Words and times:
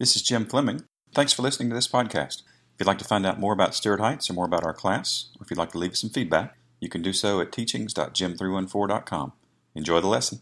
This 0.00 0.16
is 0.16 0.22
Jim 0.22 0.46
Fleming. 0.46 0.84
Thanks 1.14 1.34
for 1.34 1.42
listening 1.42 1.68
to 1.68 1.74
this 1.74 1.86
podcast. 1.86 2.38
If 2.38 2.80
you'd 2.80 2.86
like 2.86 2.96
to 3.00 3.04
find 3.04 3.26
out 3.26 3.38
more 3.38 3.52
about 3.52 3.74
Stuart 3.74 4.00
Heights 4.00 4.30
or 4.30 4.32
more 4.32 4.46
about 4.46 4.64
our 4.64 4.72
class, 4.72 5.28
or 5.38 5.44
if 5.44 5.50
you'd 5.50 5.58
like 5.58 5.72
to 5.72 5.78
leave 5.78 5.92
us 5.92 6.00
some 6.00 6.08
feedback, 6.08 6.56
you 6.80 6.88
can 6.88 7.02
do 7.02 7.12
so 7.12 7.38
at 7.42 7.52
teachings.jim314.com. 7.52 9.32
Enjoy 9.74 10.00
the 10.00 10.06
lesson. 10.06 10.40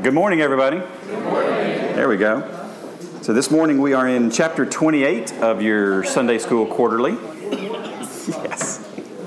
Good 0.00 0.14
morning, 0.14 0.40
everybody. 0.40 0.78
Good 0.78 1.22
morning. 1.22 1.50
There 1.94 2.08
we 2.08 2.16
go. 2.16 2.40
So 3.20 3.34
this 3.34 3.50
morning 3.50 3.78
we 3.78 3.92
are 3.92 4.08
in 4.08 4.30
chapter 4.30 4.64
28 4.64 5.34
of 5.42 5.60
your 5.60 6.02
Sunday 6.04 6.38
School 6.38 6.64
Quarterly. 6.64 7.18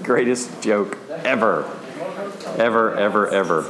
Greatest 0.05 0.61
joke 0.61 0.99
ever. 1.09 1.67
Ever, 2.57 2.95
ever, 2.95 3.27
ever. 3.27 3.65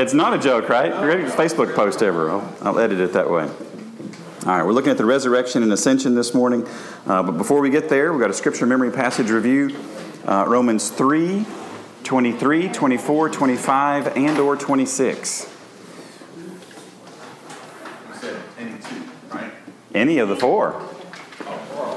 It's 0.00 0.14
not 0.14 0.32
a 0.32 0.38
joke, 0.38 0.70
right? 0.70 0.90
Greatest 0.92 1.36
Facebook 1.36 1.74
post 1.74 2.02
ever. 2.02 2.30
I'll, 2.30 2.56
I'll 2.62 2.78
edit 2.78 3.00
it 3.00 3.12
that 3.12 3.28
way. 3.30 3.42
All 3.42 4.56
right, 4.56 4.64
we're 4.64 4.72
looking 4.72 4.90
at 4.90 4.96
the 4.96 5.04
resurrection 5.04 5.62
and 5.62 5.70
ascension 5.74 6.14
this 6.14 6.32
morning. 6.32 6.66
Uh, 7.06 7.22
but 7.22 7.32
before 7.32 7.60
we 7.60 7.68
get 7.68 7.90
there, 7.90 8.10
we've 8.10 8.20
got 8.20 8.30
a 8.30 8.34
scripture 8.34 8.64
memory 8.64 8.90
passage 8.90 9.28
review. 9.28 9.76
Uh, 10.24 10.46
Romans 10.48 10.88
3, 10.88 11.44
23, 12.02 12.68
24, 12.70 13.28
25, 13.28 14.16
and 14.16 14.38
or 14.38 14.56
26. 14.56 15.54
Any 18.58 18.78
two, 18.78 19.02
right? 19.30 19.52
Any 19.94 20.18
of 20.18 20.30
the 20.30 20.36
four. 20.36 20.82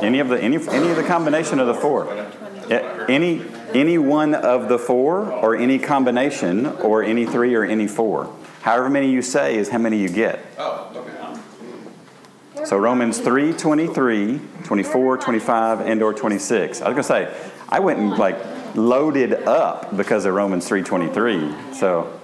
Any 0.02 0.19
of 0.19 0.27
the 0.27 0.38
any, 0.41 0.58
any 0.58 0.89
of 0.89 0.97
the 0.97 1.05
combination 1.08 1.59
of 1.59 1.67
the 1.67 1.73
four. 1.73 2.27
Yeah, 2.70 3.05
Any 3.09 3.44
any 3.73 3.98
one 3.98 4.35
of 4.35 4.70
the 4.70 4.77
four 4.77 5.31
or 5.31 5.56
any 5.56 5.80
combination 5.80 6.67
or 6.67 7.03
any 7.03 7.25
three 7.25 7.55
or 7.55 7.64
any 7.64 7.88
four. 7.88 8.33
However 8.61 8.89
many 8.89 9.09
you 9.09 9.22
say 9.22 9.55
is 9.58 9.70
how 9.70 9.80
many 9.80 9.97
you 9.97 10.09
get. 10.09 10.39
Oh, 10.58 10.92
okay. 10.95 12.66
So 12.66 12.78
Romans 12.78 13.20
3, 13.20 13.52
23, 13.53 14.39
24, 14.64 15.17
25, 15.17 15.81
and 15.81 16.02
or 16.02 16.14
26. 16.14 16.81
I 16.81 16.89
was 16.89 16.94
going 16.94 16.95
to 16.95 17.03
say, 17.03 17.50
I 17.67 17.80
went 17.80 18.00
and 18.00 18.11
like 18.11 18.38
loaded 18.75 19.33
up 19.33 19.95
because 19.98 20.25
of 20.25 20.33
Romans 20.33 20.66
3, 20.66 20.81
23. 20.81 21.53
So, 21.73 22.20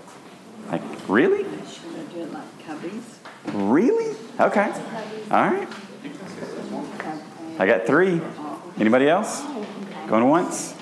like, 0.72 0.82
really? 1.10 1.44
Should 1.44 1.94
I 1.94 2.14
do 2.14 2.20
it 2.22 2.32
like 2.32 2.60
cubbies? 2.66 3.04
Really? 3.54 4.16
Okay. 4.40 4.72
All 5.30 5.50
right. 5.50 5.68
I 7.60 7.66
got 7.66 7.86
three. 7.86 8.22
Anybody 8.80 9.10
else? 9.10 9.44
Going 10.10 10.28
once? 10.28 10.74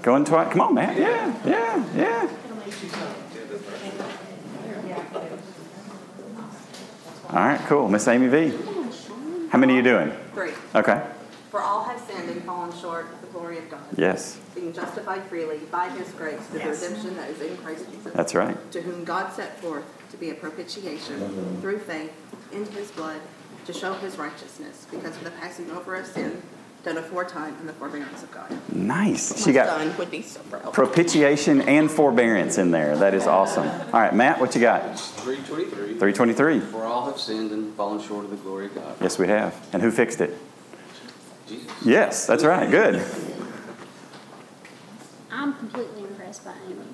Going 0.00 0.24
twice? 0.24 0.50
Come 0.50 0.62
on, 0.62 0.74
man. 0.74 0.96
Yeah, 0.96 1.38
yeah, 1.46 1.94
yeah. 1.94 2.30
All 7.28 7.44
right, 7.44 7.60
cool. 7.66 7.90
Miss 7.90 8.08
Amy 8.08 8.28
V. 8.28 8.56
How 9.50 9.58
many 9.58 9.74
are 9.74 9.76
you 9.76 9.82
doing? 9.82 10.12
Three. 10.32 10.52
Okay. 10.74 11.06
For 11.50 11.60
all 11.60 11.84
have 11.84 12.00
sinned 12.00 12.30
and 12.30 12.42
fallen 12.44 12.72
short 12.80 13.12
of 13.12 13.20
the 13.20 13.26
glory 13.26 13.58
of 13.58 13.68
God. 13.70 13.82
Yes, 13.98 14.40
Being 14.54 14.72
justified 14.72 15.24
freely 15.24 15.58
by 15.70 15.90
his 15.90 16.10
grace 16.12 16.40
through 16.46 16.60
the 16.60 16.70
redemption 16.70 17.16
that 17.16 17.28
is 17.28 17.42
in 17.42 17.58
Christ 17.58 17.84
Jesus. 17.92 18.14
that's 18.14 18.34
right. 18.34 18.56
To 18.72 18.80
whom 18.80 19.04
God 19.04 19.30
set 19.34 19.60
forth 19.60 19.84
to 20.10 20.16
be 20.16 20.30
a 20.30 20.34
propitiation 20.34 21.60
through 21.60 21.80
faith 21.80 22.12
in 22.50 22.64
his 22.72 22.90
blood 22.92 23.20
to 23.66 23.74
show 23.74 23.92
his 23.94 24.16
righteousness, 24.16 24.86
because 24.90 25.16
of 25.16 25.24
the 25.24 25.30
passing 25.32 25.70
over 25.70 25.96
of 25.96 26.06
sin 26.06 26.42
done 26.84 26.98
aforetime 26.98 27.56
in 27.60 27.66
the 27.66 27.72
forbearance 27.72 28.22
of 28.22 28.30
God. 28.30 28.52
Nice. 28.72 29.42
She 29.42 29.52
got 29.52 29.66
son 29.66 29.96
would 29.96 30.10
be 30.10 30.22
so 30.22 30.40
proud. 30.42 30.72
propitiation 30.72 31.62
and 31.62 31.90
forbearance 31.90 32.58
in 32.58 32.70
there. 32.70 32.96
That 32.96 33.14
is 33.14 33.26
awesome. 33.26 33.66
All 33.66 34.00
right, 34.00 34.14
Matt, 34.14 34.38
what 34.38 34.54
you 34.54 34.60
got? 34.60 34.98
323. 34.98 35.94
323. 35.98 36.60
For 36.60 36.84
all 36.84 37.06
have 37.06 37.18
sinned 37.18 37.50
and 37.52 37.74
fallen 37.74 38.00
short 38.02 38.24
of 38.24 38.30
the 38.30 38.36
glory 38.36 38.66
of 38.66 38.74
God. 38.74 38.96
Yes, 39.00 39.18
we 39.18 39.26
have. 39.28 39.54
And 39.72 39.82
who 39.82 39.90
fixed 39.90 40.20
it? 40.20 40.36
Jesus. 41.48 41.72
Yes, 41.84 42.26
that's 42.26 42.44
right. 42.44 42.70
Good. 42.70 43.04
I'm 45.30 45.54
completely 45.54 46.02
impressed 46.02 46.44
by 46.44 46.54
Amy. 46.66 46.93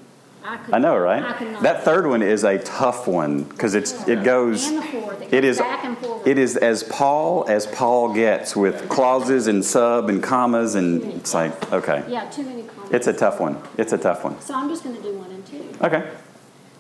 I 0.51 0.57
could. 0.57 0.75
I 0.75 0.79
know, 0.79 0.95
I 0.97 0.99
right? 0.99 1.37
could 1.37 1.53
not. 1.53 1.63
That 1.63 1.85
third 1.85 2.07
one 2.07 2.23
is 2.23 2.43
a 2.45 2.59
tough 2.59 3.07
one 3.07 3.45
because 3.45 3.75
it's 3.75 3.93
it 4.09 4.25
goes. 4.25 4.67
And 4.67 4.79
the 4.79 4.83
fourth, 4.83 5.23
it 5.23 5.33
It 5.33 5.45
is. 5.45 5.59
back 5.59 5.85
and 5.85 5.97
forward. 5.99 6.27
It 6.27 6.39
is 6.39 6.57
as 6.57 6.83
Paul 6.83 7.45
as 7.49 7.67
Paul 7.69 8.13
gets 8.15 8.57
with 8.57 8.89
clauses 8.89 9.47
and 9.47 9.65
sub 9.65 10.09
and 10.09 10.23
commas 10.23 10.75
and 10.75 11.03
it's 11.05 11.33
like 11.35 11.53
okay, 11.73 12.05
Yeah, 12.09 12.29
too 12.31 12.43
many 12.43 12.65
comments. 12.65 12.93
it's 12.95 13.07
a 13.07 13.13
tough 13.13 13.39
one. 13.41 13.63
It's 13.79 13.93
a 13.93 13.99
tough 13.99 14.25
one. 14.25 14.41
So 14.41 14.55
I'm 14.55 14.69
just 14.69 14.83
going 14.83 14.97
to 14.97 15.03
do 15.03 15.13
one 15.17 15.31
and 15.31 15.47
two. 15.47 15.65
Okay. 15.83 16.11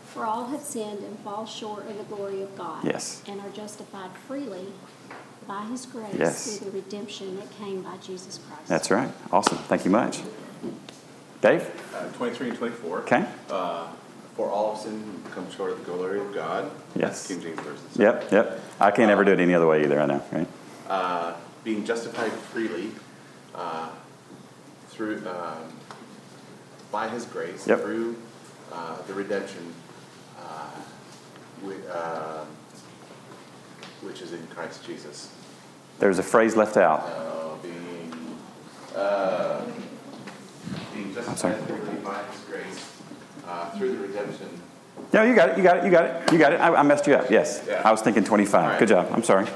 For 0.07 0.25
all 0.27 0.47
have 0.47 0.61
sinned 0.61 1.05
and 1.05 1.17
fall 1.21 1.47
short 1.47 1.87
of 1.89 1.97
the 1.97 2.05
glory 2.15 2.43
of 2.43 2.57
God. 2.59 2.85
Yes. 2.85 3.23
And 3.29 3.41
are 3.41 3.51
justified 3.51 4.11
freely 4.27 4.67
by 5.47 5.63
His 5.67 5.87
grace 5.87 6.15
Yes. 6.19 6.59
through 6.59 6.71
the 6.73 6.77
redemption 6.77 7.37
that 7.37 7.49
came 7.53 7.83
by 7.83 7.97
Jesus 7.99 8.41
Christ. 8.49 8.67
That's 8.67 8.91
right. 8.91 9.11
Awesome. 9.33 9.59
Thank 9.59 9.85
you 9.85 9.91
much. 9.93 10.19
Dave. 11.41 11.71
Uh, 11.95 12.07
23 12.13 12.51
and 12.51 12.59
24. 12.59 12.99
Okay. 13.01 13.25
Uh, 13.49 13.89
for 14.37 14.49
all 14.51 14.73
of 14.73 14.79
sin 14.79 15.23
come 15.33 15.51
short 15.51 15.73
of 15.73 15.79
the 15.79 15.85
glory 15.93 16.21
of 16.21 16.33
God. 16.35 16.71
Yes. 16.95 17.27
King 17.27 17.41
James 17.41 17.61
Version. 17.61 17.85
Yep. 17.97 18.31
Yep. 18.33 18.61
I 18.81 18.91
can't 18.91 19.11
ever 19.11 19.25
do 19.25 19.33
it 19.33 19.41
any 19.41 19.55
other 19.55 19.67
way 19.67 19.83
either. 19.85 20.01
I 20.01 20.07
know. 20.07 20.23
Right. 20.33 20.47
Uh, 20.89 21.35
being 21.65 21.85
justified 21.85 22.33
freely 22.33 22.91
uh, 23.55 23.91
through 24.89 25.19
um, 25.29 25.73
by 26.91 27.09
His 27.09 27.25
grace 27.25 27.67
Yep. 27.67 27.81
through 27.81 28.17
uh, 28.73 29.01
the 29.03 29.15
redemption, 29.15 29.73
uh, 30.39 30.71
uh, 31.93 32.45
which 34.03 34.23
is 34.23 34.33
in 34.33 34.47
Christ 34.49 34.85
Jesus. 34.85 35.33
There's 35.99 36.19
a 36.19 36.23
phrase 36.23 36.57
left 36.57 36.77
out. 36.77 37.01
Uh, 37.01 37.57
being 37.63 38.39
uh, 38.97 39.65
being 41.03 41.15
sorry. 41.15 41.55
justified 41.55 41.67
freely 41.67 41.99
by 42.05 42.23
His 42.25 42.41
grace 42.45 43.01
uh, 43.47 43.71
through 43.71 43.93
the 43.93 43.99
redemption. 43.99 44.49
No, 45.13 45.23
you 45.23 45.35
got 45.35 45.51
it. 45.51 45.57
You 45.57 45.63
got 45.63 45.79
it. 45.79 45.85
You 45.85 45.91
got 45.91 46.05
it. 46.05 46.33
You 46.33 46.39
got 46.39 46.53
it. 46.53 46.61
I, 46.61 46.75
I 46.75 46.83
messed 46.83 47.07
you 47.07 47.15
up. 47.15 47.31
Yes. 47.31 47.65
Yeah. 47.67 47.83
I 47.85 47.91
was 47.91 48.01
thinking 48.01 48.25
25. 48.25 48.55
All 48.55 48.69
right. 48.69 48.79
Good 48.79 48.89
job. 48.89 49.09
I'm 49.13 49.25
sorry. 49.25 49.47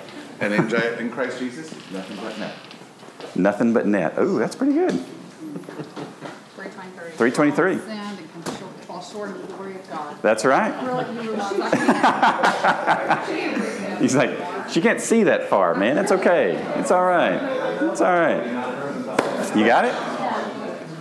And 0.40 0.52
in, 0.52 0.74
in 0.98 1.10
Christ 1.10 1.38
Jesus, 1.38 1.72
nothing 1.92 2.16
but 2.16 2.38
net. 2.38 2.54
Nothing 3.36 3.72
but 3.72 3.86
net. 3.86 4.18
Ooh, 4.18 4.38
that's 4.38 4.56
pretty 4.56 4.74
good. 4.74 4.92
323. 6.56 7.10
323. 7.16 7.72
And 7.72 8.18
come 8.32 8.56
short, 8.56 8.74
fall 8.84 9.02
short 9.02 9.40
the 9.40 9.46
glory 9.54 9.76
of 9.76 9.90
God. 9.90 10.16
That's 10.22 10.44
right. 10.44 10.74
Really, 10.84 11.24
you 11.24 11.30
were 11.30 11.36
not 11.36 13.28
He's 14.00 14.16
like, 14.16 14.36
she 14.70 14.80
can't 14.80 15.00
see 15.00 15.22
that 15.24 15.48
far, 15.48 15.74
man. 15.74 15.98
It's 15.98 16.10
okay. 16.10 16.56
It's 16.78 16.90
all 16.90 17.04
right. 17.04 17.40
It's 17.82 18.00
all 18.00 18.12
right. 18.12 19.56
You 19.56 19.64
got 19.66 19.84
it? 19.84 20.13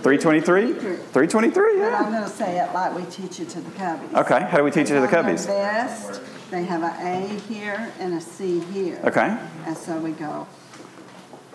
323? 0.04 0.74
323, 0.74 1.78
But 1.80 1.94
I'm 1.94 2.12
going 2.12 2.22
to 2.22 2.28
say 2.28 2.60
it 2.60 2.74
like 2.74 2.94
we 2.94 3.04
teach 3.10 3.40
it 3.40 3.48
to 3.48 3.60
the 3.62 3.70
cubbies. 3.70 4.12
Okay, 4.14 4.38
how 4.50 4.58
do 4.58 4.62
we 4.62 4.70
teach 4.70 4.90
it 4.90 4.94
to 4.96 5.00
the 5.00 5.06
cubbies? 5.06 5.46
vest, 5.46 6.20
they 6.50 6.62
have 6.64 6.82
a 6.82 6.94
A 7.02 7.26
here 7.48 7.90
and 7.98 8.12
a 8.12 8.20
C 8.20 8.60
here. 8.60 9.00
Okay. 9.04 9.34
And 9.64 9.74
so 9.74 9.96
we 9.98 10.10
go, 10.12 10.46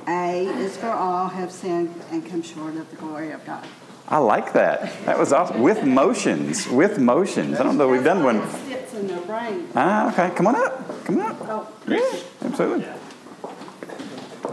A 0.08 0.48
is 0.48 0.76
for 0.78 0.90
all 0.90 1.28
have 1.28 1.52
sinned 1.52 1.94
and 2.10 2.26
come 2.28 2.42
short 2.42 2.76
of 2.76 2.90
the 2.90 2.96
glory 2.96 3.30
of 3.34 3.46
God. 3.46 3.64
I 4.08 4.18
like 4.18 4.54
that. 4.54 4.92
That 5.06 5.20
was 5.20 5.32
awesome. 5.32 5.62
With 5.62 5.84
motions. 5.84 6.68
With 6.68 6.98
motions. 6.98 7.60
I 7.60 7.64
don't 7.64 7.78
know 7.78 7.88
we've 7.88 8.04
done 8.04 8.24
one. 8.24 8.38
It 8.38 8.50
sits 8.68 8.94
in 8.96 9.06
their 9.06 9.22
brain. 9.22 9.70
Ah, 9.76 10.12
okay. 10.12 10.36
Come 10.36 10.48
on 10.48 10.56
up. 10.56 11.06
Come 11.06 11.20
on 11.20 11.26
up. 11.28 11.38
Oh, 11.42 11.72
Yeah, 11.88 12.02
absolutely. 12.44 12.88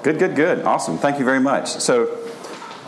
Good, 0.02 0.18
good, 0.18 0.36
good. 0.36 0.62
Awesome. 0.66 0.98
Thank 0.98 1.18
you 1.18 1.24
very 1.24 1.40
much. 1.40 1.68
So, 1.70 2.24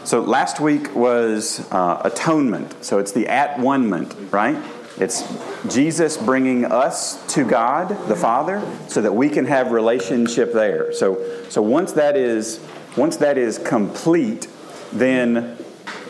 so 0.08 0.22
last 0.22 0.58
week 0.58 0.94
was 0.96 1.70
uh, 1.70 2.00
atonement. 2.02 2.82
So 2.82 2.98
it's 2.98 3.12
the 3.12 3.28
at 3.28 3.58
one-ment, 3.58 4.32
right? 4.32 4.56
It's 4.96 5.22
Jesus 5.68 6.16
bringing 6.16 6.64
us 6.64 7.22
to 7.34 7.44
God 7.44 7.90
the 8.08 8.16
Father, 8.16 8.62
so 8.86 9.02
that 9.02 9.12
we 9.12 9.28
can 9.28 9.44
have 9.44 9.70
relationship 9.70 10.54
there. 10.54 10.94
So, 10.94 11.44
so 11.50 11.60
once 11.60 11.92
that 11.92 12.16
is 12.16 12.58
once 12.96 13.18
that 13.18 13.36
is 13.36 13.58
complete, 13.58 14.48
then 14.94 15.58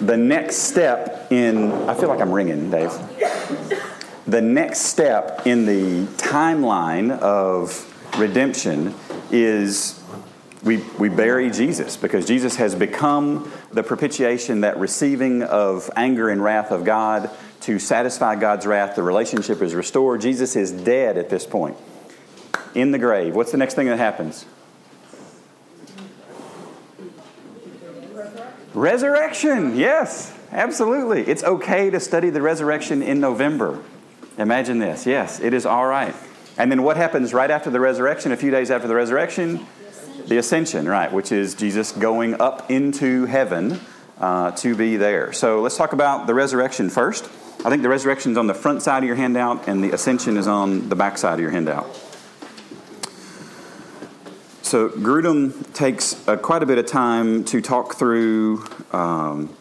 the 0.01 0.17
next 0.17 0.59
step 0.59 1.33
in 1.33 1.73
I 1.89 1.95
feel 1.95 2.09
like 2.09 2.21
I'm 2.21 2.31
ringing, 2.31 2.71
Dave 2.71 2.93
the 4.29 4.43
next 4.43 4.83
step 4.83 5.47
in 5.47 5.65
the 5.65 6.05
timeline 6.19 7.11
of 7.19 7.85
redemption 8.19 8.95
is 9.33 9.98
we, 10.63 10.79
we 10.99 11.09
bury 11.09 11.51
Jesus 11.51 11.97
because 11.97 12.27
Jesus 12.27 12.57
has 12.57 12.75
become 12.75 13.51
the 13.73 13.83
propitiation, 13.83 14.63
that 14.63 14.79
receiving 14.79 15.43
of 15.43 15.91
anger 15.95 16.29
and 16.29 16.43
wrath 16.43 16.73
of 16.73 16.85
God 16.85 17.31
to 17.63 17.79
satisfy 17.79 18.35
God's 18.37 18.67
wrath. 18.67 18.97
The 18.97 19.03
relationship 19.03 19.63
is 19.63 19.75
restored. 19.75 20.21
Jesus 20.21 20.57
is 20.57 20.73
dead 20.73 21.17
at 21.17 21.31
this 21.31 21.47
point 21.47 21.77
in 22.75 22.91
the 22.91 22.99
grave. 22.99 23.35
What's 23.35 23.53
the 23.53 23.59
next 23.59 23.75
thing 23.75 23.87
that 23.87 23.99
happens? 23.99 24.45
Resurrection, 28.75 29.77
yes, 29.77 30.33
absolutely. 30.53 31.23
It's 31.23 31.43
okay 31.43 31.91
to 31.91 31.99
study 31.99 32.31
the 32.31 32.43
resurrection 32.43 33.03
in 33.03 33.19
November. 33.19 33.83
Imagine 34.37 34.79
this. 34.79 35.07
Yes, 35.07 35.41
it 35.41 35.53
is 35.53 35.67
all 35.67 35.87
right. 35.87 36.15
And 36.57 36.71
then 36.71 36.83
what 36.83 36.97
happens 36.97 37.33
right 37.33 37.51
after 37.51 37.71
the 37.71 37.81
resurrection, 37.81 38.31
a 38.31 38.37
few 38.37 38.51
days 38.51 38.71
after 38.71 38.87
the 38.87 38.95
resurrection? 38.95 39.67
The 40.27 40.39
ascension, 40.39 40.89
right, 40.89 41.13
which 41.13 41.33
is 41.33 41.55
Jesus 41.55 41.93
going 41.93 42.41
up 42.41 42.71
into 42.71 43.25
heaven 43.27 43.81
uh, 44.21 44.51
to 44.53 44.75
be 44.75 44.97
there. 44.97 45.33
So 45.33 45.61
let's 45.61 45.77
talk 45.77 45.93
about 45.93 46.27
the 46.27 46.35
resurrection 46.35 46.91
first. 46.91 47.25
I 47.65 47.71
think 47.71 47.83
the 47.83 47.89
resurrection 47.89 48.33
is 48.33 48.39
on 48.39 48.47
the 48.47 48.55
front 48.55 48.83
side 48.83 49.03
of 49.03 49.07
your 49.07 49.17
handout, 49.17 49.69
and 49.69 49.83
the 49.83 49.93
ascension 49.93 50.37
is 50.37 50.47
on 50.47 50.89
the 50.89 50.97
back 50.97 51.19
side 51.19 51.35
of 51.35 51.41
your 51.41 51.51
handout. 51.51 51.87
So 54.63 54.91
Grudem 54.91 55.73
takes 55.73 56.29
uh, 56.29 56.37
quite 56.37 56.63
a 56.63 56.67
bit 56.67 56.79
of 56.79 56.87
time 56.87 57.45
to 57.45 57.61
talk 57.63 57.95
through 57.95 58.67
um, 58.93 59.57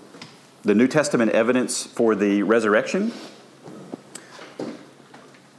the 0.63 0.75
New 0.75 0.87
Testament 0.87 1.31
evidence 1.31 1.85
for 1.85 2.13
the 2.13 2.43
resurrection. 2.43 3.13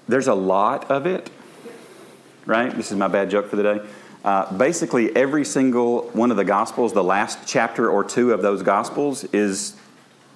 There's 0.07 0.29
a 0.29 0.35
lot 0.35 0.91
of 0.91 1.07
it, 1.07 1.31
right? 2.45 2.75
This 2.77 2.93
is 2.93 2.99
my 2.99 3.09
bad 3.09 3.31
joke 3.31 3.49
for 3.49 3.57
the 3.57 3.63
day. 3.63 3.81
Uh, 4.29 4.53
basically, 4.59 5.17
every 5.17 5.43
single 5.43 6.03
one 6.11 6.31
of 6.31 6.37
the 6.37 6.45
Gospels, 6.45 6.93
the 6.93 7.03
last 7.03 7.39
chapter 7.47 7.89
or 7.89 8.05
two 8.05 8.35
of 8.35 8.43
those 8.43 8.63
Gospels, 8.63 9.25
is 9.33 9.75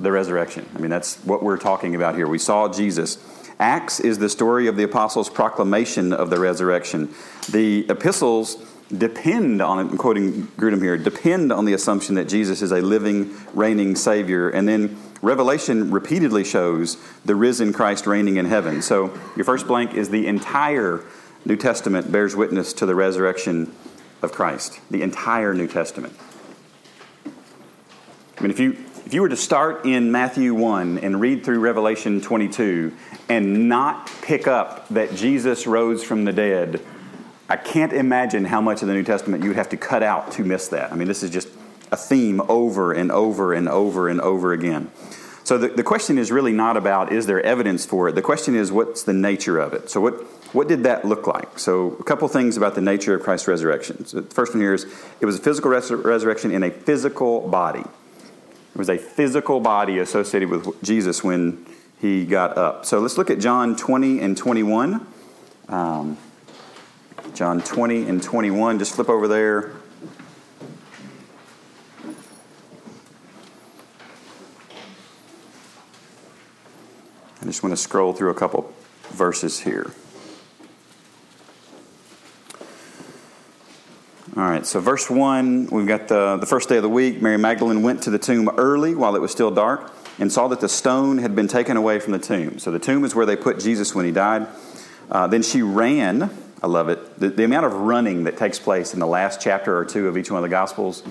the 0.00 0.10
resurrection. 0.10 0.66
I 0.74 0.78
mean, 0.78 0.88
that's 0.88 1.16
what 1.24 1.42
we're 1.42 1.58
talking 1.58 1.94
about 1.94 2.14
here. 2.14 2.26
We 2.26 2.38
saw 2.38 2.70
Jesus. 2.72 3.18
Acts 3.58 4.00
is 4.00 4.16
the 4.16 4.30
story 4.30 4.66
of 4.66 4.76
the 4.78 4.84
apostles' 4.84 5.28
proclamation 5.28 6.14
of 6.14 6.30
the 6.30 6.40
resurrection. 6.40 7.12
The 7.50 7.84
epistles 7.90 8.64
depend 8.96 9.60
on, 9.60 9.78
I'm 9.78 9.98
quoting 9.98 10.46
Grudem 10.56 10.80
here, 10.80 10.96
depend 10.96 11.52
on 11.52 11.66
the 11.66 11.74
assumption 11.74 12.14
that 12.14 12.30
Jesus 12.30 12.62
is 12.62 12.72
a 12.72 12.80
living, 12.80 13.34
reigning 13.52 13.94
Savior. 13.94 14.48
And 14.48 14.66
then 14.66 14.96
Revelation 15.20 15.90
repeatedly 15.90 16.44
shows 16.44 16.96
the 17.26 17.34
risen 17.34 17.74
Christ 17.74 18.06
reigning 18.06 18.38
in 18.38 18.46
heaven. 18.46 18.80
So 18.80 19.12
your 19.36 19.44
first 19.44 19.66
blank 19.66 19.92
is 19.92 20.08
the 20.08 20.26
entire 20.26 21.04
New 21.44 21.56
Testament 21.56 22.12
bears 22.12 22.36
witness 22.36 22.72
to 22.74 22.86
the 22.86 22.94
resurrection 22.94 23.72
of 24.22 24.32
Christ. 24.32 24.80
The 24.90 25.02
entire 25.02 25.54
New 25.54 25.66
Testament. 25.66 26.14
I 27.26 28.42
mean, 28.42 28.50
if 28.50 28.60
you 28.60 28.76
if 29.04 29.12
you 29.12 29.20
were 29.20 29.28
to 29.28 29.36
start 29.36 29.84
in 29.84 30.10
Matthew 30.10 30.54
1 30.54 30.98
and 30.98 31.20
read 31.20 31.44
through 31.44 31.58
Revelation 31.58 32.20
22 32.20 32.94
and 33.28 33.68
not 33.68 34.10
pick 34.22 34.46
up 34.46 34.88
that 34.88 35.14
Jesus 35.14 35.66
rose 35.66 36.02
from 36.02 36.24
the 36.24 36.32
dead, 36.32 36.80
I 37.48 37.56
can't 37.56 37.92
imagine 37.92 38.46
how 38.46 38.62
much 38.62 38.80
of 38.80 38.88
the 38.88 38.94
New 38.94 39.02
Testament 39.02 39.42
you 39.42 39.50
would 39.50 39.58
have 39.58 39.68
to 39.68 39.76
cut 39.76 40.02
out 40.02 40.32
to 40.32 40.44
miss 40.44 40.68
that. 40.68 40.92
I 40.92 40.94
mean, 40.94 41.08
this 41.08 41.22
is 41.22 41.28
just 41.28 41.48
a 41.90 41.96
theme 41.96 42.40
over 42.48 42.94
and 42.94 43.12
over 43.12 43.52
and 43.52 43.68
over 43.68 44.08
and 44.08 44.18
over 44.20 44.52
again. 44.54 44.90
So 45.44 45.58
the, 45.58 45.68
the 45.68 45.82
question 45.82 46.18
is 46.18 46.30
really 46.30 46.52
not 46.52 46.76
about 46.76 47.12
is 47.12 47.26
there 47.26 47.42
evidence 47.42 47.84
for 47.84 48.08
it? 48.08 48.14
The 48.14 48.22
question 48.22 48.54
is 48.54 48.70
what's 48.70 49.02
the 49.02 49.12
nature 49.12 49.58
of 49.58 49.72
it? 49.72 49.90
So 49.90 50.00
what, 50.00 50.14
what 50.54 50.68
did 50.68 50.84
that 50.84 51.04
look 51.04 51.26
like? 51.26 51.58
So 51.58 51.96
a 51.98 52.04
couple 52.04 52.28
things 52.28 52.56
about 52.56 52.74
the 52.74 52.80
nature 52.80 53.14
of 53.14 53.22
Christ's 53.22 53.48
resurrection. 53.48 54.06
So 54.06 54.20
the 54.20 54.34
first 54.34 54.54
one 54.54 54.60
here 54.60 54.74
is 54.74 54.86
it 55.20 55.26
was 55.26 55.38
a 55.38 55.42
physical 55.42 55.70
res- 55.70 55.90
resurrection 55.90 56.52
in 56.52 56.62
a 56.62 56.70
physical 56.70 57.48
body. 57.48 57.80
It 57.80 58.78
was 58.78 58.88
a 58.88 58.98
physical 58.98 59.60
body 59.60 59.98
associated 59.98 60.48
with 60.48 60.82
Jesus 60.82 61.24
when 61.24 61.66
he 62.00 62.24
got 62.24 62.56
up. 62.56 62.86
So 62.86 63.00
let's 63.00 63.18
look 63.18 63.30
at 63.30 63.38
John 63.38 63.76
20 63.76 64.20
and 64.20 64.36
21. 64.36 65.06
Um, 65.68 66.16
John 67.34 67.60
20 67.60 68.08
and 68.08 68.22
21. 68.22 68.78
Just 68.78 68.94
flip 68.94 69.08
over 69.08 69.26
there. 69.26 69.72
I 77.42 77.44
just 77.44 77.64
want 77.64 77.72
to 77.72 77.76
scroll 77.76 78.12
through 78.12 78.30
a 78.30 78.34
couple 78.34 78.72
verses 79.10 79.58
here. 79.58 79.90
All 84.36 84.44
right, 84.44 84.64
so 84.64 84.78
verse 84.78 85.10
1, 85.10 85.66
we've 85.66 85.88
got 85.88 86.06
the, 86.06 86.36
the 86.36 86.46
first 86.46 86.68
day 86.68 86.76
of 86.76 86.84
the 86.84 86.88
week. 86.88 87.20
Mary 87.20 87.36
Magdalene 87.36 87.82
went 87.82 88.04
to 88.04 88.10
the 88.10 88.18
tomb 88.18 88.48
early 88.56 88.94
while 88.94 89.16
it 89.16 89.20
was 89.20 89.32
still 89.32 89.50
dark 89.50 89.92
and 90.20 90.30
saw 90.30 90.46
that 90.48 90.60
the 90.60 90.68
stone 90.68 91.18
had 91.18 91.34
been 91.34 91.48
taken 91.48 91.76
away 91.76 91.98
from 91.98 92.12
the 92.12 92.18
tomb. 92.20 92.60
So 92.60 92.70
the 92.70 92.78
tomb 92.78 93.04
is 93.04 93.12
where 93.12 93.26
they 93.26 93.34
put 93.34 93.58
Jesus 93.58 93.92
when 93.92 94.06
he 94.06 94.12
died. 94.12 94.46
Uh, 95.10 95.26
then 95.26 95.42
she 95.42 95.62
ran. 95.62 96.30
I 96.62 96.68
love 96.68 96.88
it. 96.88 97.18
The, 97.18 97.28
the 97.28 97.42
amount 97.42 97.66
of 97.66 97.72
running 97.74 98.22
that 98.24 98.36
takes 98.36 98.60
place 98.60 98.94
in 98.94 99.00
the 99.00 99.06
last 99.06 99.40
chapter 99.40 99.76
or 99.76 99.84
two 99.84 100.06
of 100.06 100.16
each 100.16 100.30
one 100.30 100.38
of 100.38 100.42
the 100.44 100.48
Gospels 100.48 101.02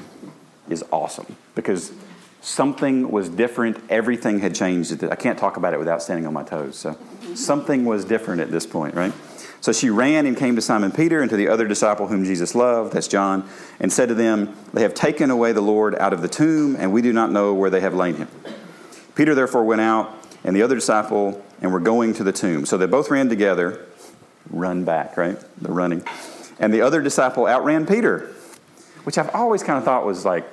is 0.70 0.82
awesome 0.94 1.36
because 1.56 1.92
something 2.42 3.10
was 3.10 3.30
different. 3.30 3.78
Everything 3.90 4.40
had 4.40 4.54
changed. 4.54 5.04
I 5.04 5.16
can't 5.16 5.40
talk 5.40 5.58
about 5.58 5.74
it 5.74 5.80
without 5.80 6.02
standing 6.02 6.26
on 6.26 6.34
my 6.34 6.44
toes. 6.44 6.76
So 6.76 6.98
something 7.36 7.86
was 7.86 8.04
different 8.04 8.42
at 8.42 8.52
this 8.52 8.66
point, 8.66 8.96
right? 8.96 9.14
So 9.62 9.72
she 9.72 9.92
ran 9.92 10.26
and 10.26 10.36
came 10.36 10.56
to 10.56 10.62
Simon 10.62 10.92
Peter 10.92 11.22
and 11.22 11.30
to 11.30 11.36
the 11.36 11.48
other 11.48 11.68
disciple 11.68 12.08
whom 12.08 12.26
Jesus 12.26 12.56
loved, 12.56 12.94
that's 12.94 13.08
John, 13.08 13.48
and 13.80 13.94
said 13.94 14.10
to 14.10 14.16
them, 14.16 14.56
They 14.74 14.82
have 14.82 14.96
taken 14.96 15.30
away 15.30 15.52
the 15.52 15.62
Lord 15.62 15.96
out 15.96 16.14
of 16.14 16.24
the 16.24 16.28
tomb, 16.28 16.76
and 16.76 16.92
we 16.92 17.04
do 17.04 17.14
not 17.14 17.32
know 17.32 17.54
where 17.54 17.70
they 17.70 17.80
have 17.82 17.94
laid 17.94 18.16
him. 18.16 18.28
Peter 19.14 19.36
therefore 19.36 19.64
went 19.64 19.82
out, 19.82 20.12
and 20.44 20.56
the 20.56 20.64
other 20.64 20.74
disciple, 20.74 21.46
and 21.62 21.72
were 21.72 21.80
going 21.80 22.14
to 22.14 22.24
the 22.24 22.32
tomb. 22.32 22.66
So 22.66 22.76
they 22.76 22.88
both 22.88 23.12
ran 23.12 23.30
together, 23.30 23.86
run 24.50 24.84
back, 24.84 25.16
right? 25.16 25.38
They're 25.62 25.72
running. 25.72 26.04
And 26.60 26.74
the 26.74 26.82
other 26.82 27.04
disciple 27.04 27.46
outran 27.46 27.86
Peter, 27.86 28.34
which 29.04 29.20
I've 29.20 29.30
always 29.36 29.62
kind 29.62 29.78
of 29.78 29.84
thought 29.84 30.08
was 30.08 30.26
like, 30.26 30.44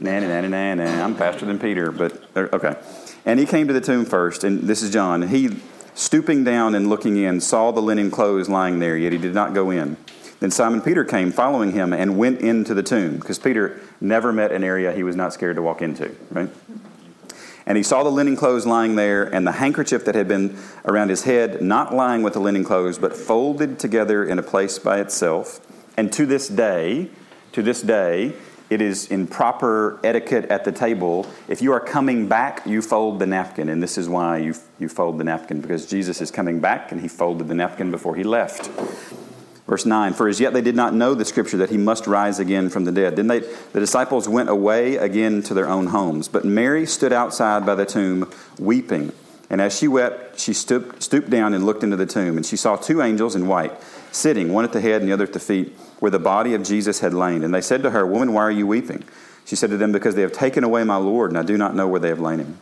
nah, 0.00 0.20
nah, 0.20 0.40
nah, 0.48 0.74
nah, 0.74 1.04
I'm 1.04 1.14
faster 1.14 1.46
than 1.46 1.58
Peter, 1.58 1.92
but 1.92 2.22
er, 2.36 2.48
okay. 2.52 2.76
And 3.24 3.38
he 3.38 3.46
came 3.46 3.68
to 3.68 3.72
the 3.72 3.80
tomb 3.80 4.04
first, 4.04 4.44
and 4.44 4.62
this 4.62 4.82
is 4.82 4.90
John. 4.90 5.28
He 5.28 5.50
stooping 5.94 6.44
down 6.44 6.74
and 6.74 6.88
looking 6.88 7.16
in, 7.16 7.40
saw 7.40 7.70
the 7.70 7.82
linen 7.82 8.10
clothes 8.10 8.48
lying 8.48 8.78
there, 8.78 8.96
yet 8.96 9.12
he 9.12 9.18
did 9.18 9.34
not 9.34 9.54
go 9.54 9.70
in. 9.70 9.96
Then 10.40 10.50
Simon 10.50 10.80
Peter 10.80 11.04
came, 11.04 11.30
following 11.30 11.72
him, 11.72 11.92
and 11.92 12.16
went 12.16 12.40
into 12.40 12.72
the 12.72 12.82
tomb, 12.82 13.18
because 13.18 13.38
Peter 13.38 13.78
never 14.00 14.32
met 14.32 14.52
an 14.52 14.64
area 14.64 14.92
he 14.92 15.02
was 15.02 15.14
not 15.14 15.34
scared 15.34 15.56
to 15.56 15.62
walk 15.62 15.82
into, 15.82 16.14
right? 16.30 16.48
And 17.66 17.76
he 17.76 17.82
saw 17.82 18.02
the 18.02 18.10
linen 18.10 18.36
clothes 18.36 18.66
lying 18.66 18.96
there, 18.96 19.22
and 19.22 19.46
the 19.46 19.52
handkerchief 19.52 20.06
that 20.06 20.14
had 20.14 20.26
been 20.26 20.58
around 20.86 21.10
his 21.10 21.24
head, 21.24 21.60
not 21.60 21.94
lying 21.94 22.22
with 22.22 22.32
the 22.32 22.40
linen 22.40 22.64
clothes, 22.64 22.98
but 22.98 23.14
folded 23.14 23.78
together 23.78 24.24
in 24.24 24.38
a 24.38 24.42
place 24.42 24.78
by 24.78 24.98
itself. 25.00 25.60
And 25.96 26.10
to 26.14 26.24
this 26.24 26.48
day, 26.48 27.10
to 27.52 27.62
this 27.62 27.82
day, 27.82 28.32
it 28.70 28.80
is 28.80 29.08
in 29.08 29.26
proper 29.26 29.98
etiquette 30.04 30.46
at 30.46 30.64
the 30.64 30.70
table. 30.70 31.26
If 31.48 31.60
you 31.60 31.72
are 31.72 31.80
coming 31.80 32.28
back, 32.28 32.64
you 32.64 32.80
fold 32.80 33.18
the 33.18 33.26
napkin. 33.26 33.68
And 33.68 33.82
this 33.82 33.98
is 33.98 34.08
why 34.08 34.38
you, 34.38 34.54
you 34.78 34.88
fold 34.88 35.18
the 35.18 35.24
napkin, 35.24 35.60
because 35.60 35.86
Jesus 35.86 36.20
is 36.20 36.30
coming 36.30 36.60
back 36.60 36.92
and 36.92 37.00
he 37.00 37.08
folded 37.08 37.48
the 37.48 37.54
napkin 37.54 37.90
before 37.90 38.14
he 38.14 38.22
left. 38.22 38.70
Verse 39.66 39.84
9 39.84 40.14
For 40.14 40.28
as 40.28 40.38
yet 40.38 40.52
they 40.52 40.62
did 40.62 40.76
not 40.76 40.94
know 40.94 41.14
the 41.14 41.24
scripture 41.24 41.56
that 41.56 41.70
he 41.70 41.76
must 41.76 42.06
rise 42.06 42.38
again 42.38 42.70
from 42.70 42.84
the 42.84 42.92
dead. 42.92 43.16
Then 43.16 43.26
they, 43.26 43.40
the 43.40 43.80
disciples 43.80 44.28
went 44.28 44.48
away 44.48 44.96
again 44.96 45.42
to 45.42 45.54
their 45.54 45.68
own 45.68 45.88
homes. 45.88 46.28
But 46.28 46.44
Mary 46.44 46.86
stood 46.86 47.12
outside 47.12 47.66
by 47.66 47.74
the 47.74 47.86
tomb 47.86 48.30
weeping. 48.58 49.12
And 49.50 49.60
as 49.60 49.76
she 49.76 49.88
wept, 49.88 50.38
she 50.38 50.52
stooped, 50.52 51.02
stooped 51.02 51.28
down 51.28 51.54
and 51.54 51.66
looked 51.66 51.82
into 51.82 51.96
the 51.96 52.06
tomb. 52.06 52.36
And 52.36 52.46
she 52.46 52.56
saw 52.56 52.76
two 52.76 53.02
angels 53.02 53.34
in 53.34 53.48
white 53.48 53.72
sitting, 54.12 54.52
one 54.52 54.64
at 54.64 54.72
the 54.72 54.80
head 54.80 55.00
and 55.00 55.08
the 55.08 55.12
other 55.12 55.24
at 55.24 55.32
the 55.32 55.40
feet 55.40 55.76
where 56.00 56.10
the 56.10 56.18
body 56.18 56.54
of 56.54 56.62
Jesus 56.62 57.00
had 57.00 57.14
lain. 57.14 57.44
And 57.44 57.54
they 57.54 57.60
said 57.60 57.82
to 57.82 57.90
her, 57.90 58.06
Woman, 58.06 58.32
why 58.32 58.42
are 58.42 58.50
you 58.50 58.66
weeping? 58.66 59.04
She 59.44 59.56
said 59.56 59.70
to 59.70 59.76
them, 59.76 59.92
Because 59.92 60.14
they 60.14 60.22
have 60.22 60.32
taken 60.32 60.64
away 60.64 60.84
my 60.84 60.96
Lord, 60.96 61.30
and 61.30 61.38
I 61.38 61.42
do 61.42 61.56
not 61.56 61.74
know 61.74 61.88
where 61.88 62.00
they 62.00 62.08
have 62.08 62.20
lain 62.20 62.38
him. 62.38 62.58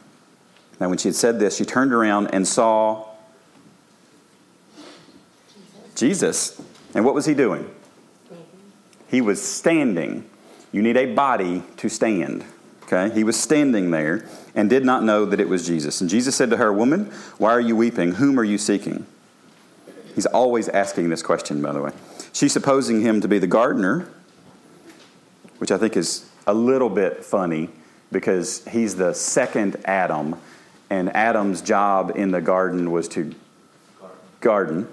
Now, 0.81 0.89
when 0.89 0.99
she 0.99 1.09
had 1.09 1.17
said 1.17 1.41
this, 1.41 1.57
she 1.57 1.65
turned 1.65 1.93
around 1.93 2.29
and 2.29 2.47
saw 2.47 3.07
Jesus. 5.95 6.61
And 6.95 7.05
what 7.05 7.15
was 7.15 7.27
he 7.27 7.35
doing? 7.35 7.69
He 9.09 9.21
was 9.21 9.43
standing. 9.43 10.29
You 10.71 10.83
need 10.83 10.97
a 10.97 11.15
body 11.15 11.63
to 11.79 11.89
stand. 11.89 12.45
Okay? 12.85 13.13
He 13.15 13.25
was 13.25 13.39
standing 13.39 13.91
there 13.91 14.27
and 14.55 14.71
did 14.71 14.85
not 14.85 15.03
know 15.03 15.25
that 15.25 15.41
it 15.41 15.49
was 15.49 15.67
Jesus. 15.67 16.01
And 16.01 16.09
Jesus 16.09 16.37
said 16.37 16.51
to 16.51 16.57
her, 16.57 16.73
Woman, 16.73 17.07
why 17.39 17.51
are 17.51 17.61
you 17.61 17.77
weeping? 17.77 18.13
Whom 18.13 18.39
are 18.39 18.45
you 18.45 18.59
seeking? 18.59 19.07
He's 20.19 20.27
always 20.27 20.69
asking 20.69 21.11
this 21.11 21.23
question, 21.23 21.63
by 21.63 21.73
the 21.73 21.81
way. 21.81 21.93
She's 22.33 22.53
supposing 22.53 23.03
him 23.03 23.21
to 23.21 23.29
be 23.29 23.39
the 23.39 23.47
gardener, 23.47 24.09
which 25.59 25.71
I 25.71 25.79
think 25.79 25.97
is 25.97 26.29
a 26.45 26.53
little 26.53 26.89
bit 26.89 27.25
funny 27.25 27.71
because 28.11 28.67
he's 28.67 28.97
the 28.97 29.15
second 29.15 29.77
Adam, 29.85 30.35
and 30.91 31.15
Adam's 31.15 31.63
job 31.63 32.15
in 32.17 32.33
the 32.33 32.41
garden 32.41 32.91
was 32.91 33.07
to 33.11 33.33
garden, 34.41 34.89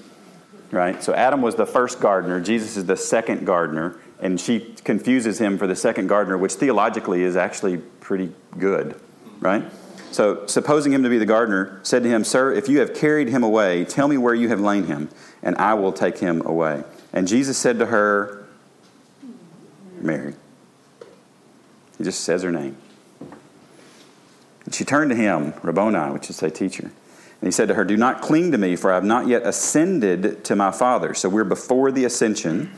right? 0.70 1.01
So 1.01 1.12
Adam 1.15 1.41
was 1.41 1.55
the 1.55 1.65
first 1.65 2.00
gardener, 2.00 2.39
Jesus 2.39 2.77
is 2.77 2.86
the 2.86 2.96
second 2.96 3.48
gardener, 3.48 3.98
and 4.20 4.39
she 4.39 4.75
confuses 4.84 5.41
him 5.41 5.58
for 5.58 5.65
the 5.65 5.75
second 5.75 6.05
gardener, 6.05 6.38
which 6.38 6.53
theologically 6.53 7.24
is 7.24 7.36
actually 7.36 7.77
pretty 7.77 8.32
good, 8.60 8.94
right? 9.39 9.63
So, 10.15 10.45
supposing 10.48 10.93
him 10.93 11.03
to 11.03 11.10
be 11.10 11.17
the 11.17 11.25
gardener, 11.25 11.81
said 11.84 12.03
to 12.03 12.10
him, 12.10 12.24
Sir, 12.24 12.53
if 12.53 12.69
you 12.69 12.79
have 12.79 12.93
carried 12.93 13.27
him 13.27 13.43
away, 13.43 13.84
tell 13.84 14.07
me 14.07 14.17
where 14.17 14.34
you 14.34 14.48
have 14.48 14.62
lain 14.62 14.86
him, 14.86 15.10
and 15.43 15.57
I 15.57 15.74
will 15.74 15.91
take 15.91 16.19
him 16.19 16.41
away. 16.45 16.86
And 17.12 17.27
Jesus 17.27 17.57
said 17.57 17.79
to 17.79 17.88
her, 17.88 18.48
Mary. 20.00 20.36
He 21.98 22.05
just 22.05 22.22
says 22.22 22.43
her 22.43 22.51
name. 22.53 22.77
And 24.63 24.74
she 24.74 24.86
turned 24.86 25.10
to 25.10 25.17
him, 25.17 25.53
Rabboni, 25.62 26.13
which 26.13 26.29
is 26.29 26.38
say 26.38 26.50
teacher. 26.50 26.84
And 26.84 26.93
he 27.41 27.51
said 27.51 27.67
to 27.67 27.74
her, 27.74 27.84
Do 27.84 27.98
not 27.98 28.22
cling 28.22 28.53
to 28.53 28.57
me, 28.57 28.77
for 28.77 28.93
I 28.93 28.95
have 28.95 29.03
not 29.03 29.27
yet 29.27 29.45
ascended 29.45 30.45
to 30.45 30.55
my 30.55 30.72
Father. 30.72 31.13
So 31.13 31.27
we're 31.27 31.43
before 31.43 31.91
the 31.91 32.05
ascension, 32.05 32.72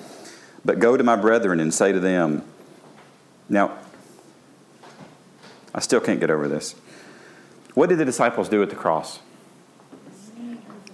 but 0.65 0.79
go 0.79 0.97
to 0.97 1.03
my 1.03 1.15
brethren 1.15 1.59
and 1.59 1.71
say 1.71 1.91
to 1.91 1.99
them, 1.99 2.41
Now, 3.47 3.77
I 5.75 5.81
still 5.81 5.99
can't 5.99 6.19
get 6.19 6.31
over 6.31 6.47
this. 6.47 6.73
What 7.77 7.89
did 7.89 7.99
the 7.99 8.05
disciples 8.05 8.49
do 8.49 8.63
at 8.63 8.71
the 8.71 8.75
cross? 8.75 9.19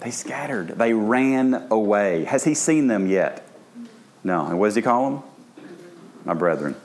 They 0.00 0.10
scattered. 0.10 0.68
They 0.76 0.92
ran 0.92 1.66
away. 1.70 2.24
Has 2.24 2.44
he 2.44 2.52
seen 2.52 2.88
them 2.88 3.06
yet? 3.06 3.48
No. 4.22 4.44
And 4.44 4.60
what 4.60 4.66
does 4.66 4.74
he 4.74 4.82
call 4.82 5.10
them? 5.10 5.22
My 6.26 6.34
brethren. 6.34 6.76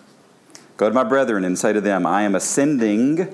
Go 0.78 0.88
to 0.88 0.96
my 0.96 1.04
brethren 1.04 1.44
and 1.44 1.60
say 1.60 1.74
to 1.74 1.82
them, 1.82 2.06
I 2.06 2.22
am 2.22 2.34
ascending 2.34 3.28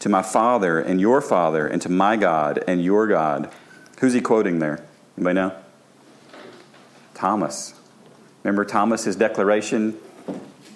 to 0.00 0.08
my 0.08 0.20
Father 0.20 0.80
and 0.80 1.00
your 1.00 1.20
Father, 1.20 1.64
and 1.64 1.80
to 1.82 1.88
my 1.88 2.16
God 2.16 2.64
and 2.66 2.82
your 2.82 3.06
God. 3.06 3.48
Who's 4.00 4.12
he 4.12 4.20
quoting 4.20 4.58
there? 4.58 4.84
Anybody 5.16 5.34
know? 5.34 5.56
Thomas. 7.14 7.74
Remember 8.42 8.64
Thomas's 8.64 9.14
declaration? 9.14 9.96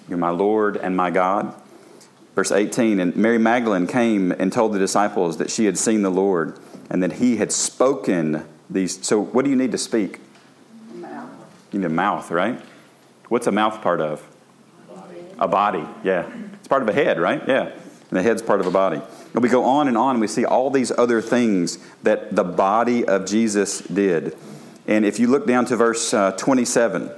You're 0.07 0.17
my 0.17 0.29
Lord 0.29 0.77
and 0.77 0.95
my 0.95 1.11
God. 1.11 1.53
Verse 2.35 2.51
18, 2.51 2.99
and 2.99 3.15
Mary 3.15 3.37
Magdalene 3.37 3.87
came 3.87 4.31
and 4.33 4.51
told 4.51 4.73
the 4.73 4.79
disciples 4.79 5.37
that 5.37 5.49
she 5.49 5.65
had 5.65 5.77
seen 5.77 6.01
the 6.01 6.11
Lord 6.11 6.59
and 6.89 7.01
that 7.01 7.13
he 7.13 7.37
had 7.37 7.51
spoken 7.51 8.45
these. 8.69 9.03
So, 9.05 9.21
what 9.21 9.45
do 9.45 9.49
you 9.49 9.55
need 9.55 9.71
to 9.71 9.77
speak? 9.77 10.19
Mouth. 10.93 11.29
You 11.71 11.79
need 11.79 11.85
a 11.85 11.89
mouth, 11.89 12.29
right? 12.31 12.59
What's 13.29 13.47
a 13.47 13.51
mouth 13.51 13.81
part 13.81 14.01
of? 14.01 14.21
A 15.39 15.47
body, 15.47 15.85
yeah. 16.03 16.29
It's 16.53 16.67
part 16.67 16.81
of 16.81 16.89
a 16.89 16.93
head, 16.93 17.19
right? 17.19 17.41
Yeah. 17.47 17.71
And 18.09 18.19
the 18.19 18.21
head's 18.21 18.41
part 18.41 18.59
of 18.59 18.67
a 18.67 18.71
body. 18.71 19.01
And 19.33 19.43
we 19.43 19.49
go 19.49 19.63
on 19.63 19.87
and 19.87 19.97
on 19.97 20.11
and 20.11 20.21
we 20.21 20.27
see 20.27 20.45
all 20.45 20.69
these 20.69 20.91
other 20.91 21.21
things 21.21 21.77
that 22.03 22.35
the 22.35 22.43
body 22.43 23.05
of 23.05 23.25
Jesus 23.25 23.79
did. 23.79 24.37
And 24.87 25.05
if 25.05 25.19
you 25.19 25.27
look 25.27 25.47
down 25.47 25.65
to 25.65 25.75
verse 25.75 26.13
uh, 26.13 26.31
27, 26.33 27.11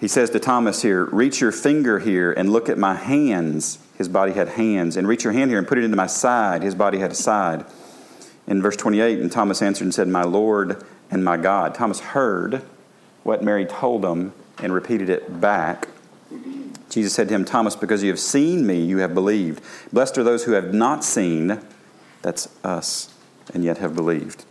he 0.00 0.08
says 0.08 0.30
to 0.30 0.38
Thomas 0.38 0.82
here, 0.82 1.04
Reach 1.06 1.40
your 1.40 1.52
finger 1.52 1.98
here 1.98 2.32
and 2.32 2.50
look 2.50 2.68
at 2.68 2.78
my 2.78 2.94
hands. 2.94 3.78
His 3.96 4.08
body 4.08 4.32
had 4.32 4.50
hands. 4.50 4.96
And 4.96 5.06
reach 5.06 5.24
your 5.24 5.32
hand 5.32 5.50
here 5.50 5.58
and 5.58 5.66
put 5.66 5.78
it 5.78 5.84
into 5.84 5.96
my 5.96 6.06
side. 6.06 6.62
His 6.62 6.74
body 6.74 6.98
had 6.98 7.12
a 7.12 7.14
side. 7.14 7.64
In 8.46 8.60
verse 8.60 8.76
28, 8.76 9.20
and 9.20 9.32
Thomas 9.32 9.62
answered 9.62 9.84
and 9.84 9.94
said, 9.94 10.08
My 10.08 10.24
Lord 10.24 10.84
and 11.10 11.24
my 11.24 11.36
God. 11.36 11.74
Thomas 11.74 12.00
heard 12.00 12.62
what 13.22 13.42
Mary 13.42 13.64
told 13.64 14.04
him 14.04 14.32
and 14.58 14.72
repeated 14.72 15.08
it 15.08 15.40
back. 15.40 15.88
Jesus 16.90 17.14
said 17.14 17.28
to 17.28 17.34
him, 17.34 17.44
Thomas, 17.44 17.74
because 17.74 18.02
you 18.02 18.10
have 18.10 18.20
seen 18.20 18.66
me, 18.66 18.80
you 18.80 18.98
have 18.98 19.14
believed. 19.14 19.62
Blessed 19.92 20.18
are 20.18 20.22
those 20.22 20.44
who 20.44 20.52
have 20.52 20.72
not 20.72 21.02
seen, 21.02 21.60
that's 22.22 22.48
us, 22.62 23.12
and 23.52 23.64
yet 23.64 23.78
have 23.78 23.96
believed. 23.96 24.44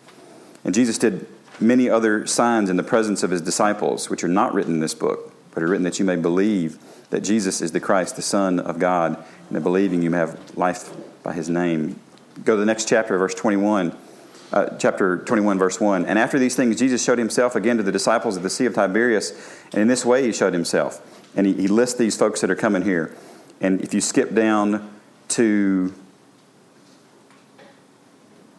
And 0.65 0.73
Jesus 0.73 0.97
did 0.97 1.27
many 1.59 1.89
other 1.89 2.25
signs 2.25 2.69
in 2.69 2.77
the 2.77 2.83
presence 2.83 3.23
of 3.23 3.31
his 3.31 3.41
disciples, 3.41 4.09
which 4.09 4.23
are 4.23 4.29
not 4.29 4.53
written 4.53 4.73
in 4.75 4.79
this 4.79 4.93
book, 4.93 5.33
but 5.53 5.63
are 5.63 5.67
written 5.67 5.83
that 5.83 5.99
you 5.99 6.05
may 6.05 6.15
believe 6.15 6.77
that 7.13 7.21
Jesus 7.21 7.61
is 7.61 7.71
the 7.71 7.79
Christ, 7.79 8.15
the 8.15 8.23
Son 8.23 8.59
of 8.59 8.79
God, 8.79 9.15
and 9.47 9.55
that 9.55 9.61
believing 9.61 10.01
you 10.01 10.09
may 10.09 10.17
have 10.17 10.57
life 10.57 10.91
by 11.21 11.31
his 11.31 11.47
name. 11.47 11.99
Go 12.43 12.55
to 12.55 12.59
the 12.59 12.65
next 12.65 12.87
chapter, 12.89 13.15
verse 13.19 13.35
21. 13.35 13.95
Uh, 14.51 14.75
chapter 14.79 15.19
21, 15.19 15.59
verse 15.59 15.79
1. 15.79 16.07
And 16.07 16.17
after 16.17 16.39
these 16.39 16.55
things, 16.55 16.79
Jesus 16.79 17.03
showed 17.03 17.19
himself 17.19 17.55
again 17.55 17.77
to 17.77 17.83
the 17.83 17.91
disciples 17.91 18.35
at 18.35 18.41
the 18.41 18.49
Sea 18.49 18.65
of 18.65 18.73
Tiberias, 18.73 19.31
and 19.73 19.83
in 19.83 19.87
this 19.87 20.03
way 20.03 20.23
he 20.23 20.33
showed 20.33 20.53
himself. 20.53 21.21
And 21.35 21.45
he, 21.45 21.53
he 21.53 21.67
lists 21.67 21.99
these 21.99 22.17
folks 22.17 22.41
that 22.41 22.49
are 22.49 22.55
coming 22.55 22.81
here. 22.81 23.15
And 23.61 23.79
if 23.81 23.93
you 23.93 24.01
skip 24.01 24.33
down 24.33 24.91
to 25.29 25.93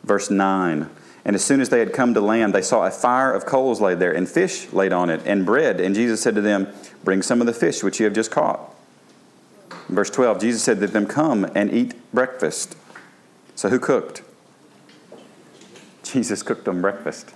verse 0.04 0.30
9, 0.30 0.88
and 1.24 1.34
as 1.34 1.44
soon 1.44 1.60
as 1.60 1.70
they 1.70 1.78
had 1.78 1.92
come 1.92 2.14
to 2.14 2.20
land, 2.20 2.54
they 2.54 2.62
saw 2.62 2.86
a 2.86 2.90
fire 2.90 3.32
of 3.32 3.46
coals 3.46 3.80
laid 3.80 3.98
there, 3.98 4.12
and 4.12 4.28
fish 4.28 4.72
laid 4.72 4.92
on 4.92 5.08
it, 5.08 5.22
and 5.24 5.46
bread. 5.46 5.80
And 5.80 5.94
Jesus 5.94 6.20
said 6.20 6.34
to 6.34 6.40
them, 6.40 6.68
Bring 7.02 7.22
some 7.22 7.40
of 7.40 7.46
the 7.46 7.52
fish 7.52 7.82
which 7.82 7.98
you 7.98 8.04
have 8.04 8.14
just 8.14 8.30
caught. 8.30 8.60
Verse 9.88 10.10
12, 10.10 10.40
Jesus 10.40 10.62
said 10.62 10.80
to 10.80 10.86
them, 10.86 11.06
Come 11.06 11.50
and 11.54 11.72
eat 11.72 11.94
breakfast. 12.12 12.76
So 13.54 13.68
who 13.68 13.78
cooked? 13.78 14.22
Jesus 16.02 16.42
cooked 16.42 16.64
them 16.64 16.82
breakfast, 16.82 17.32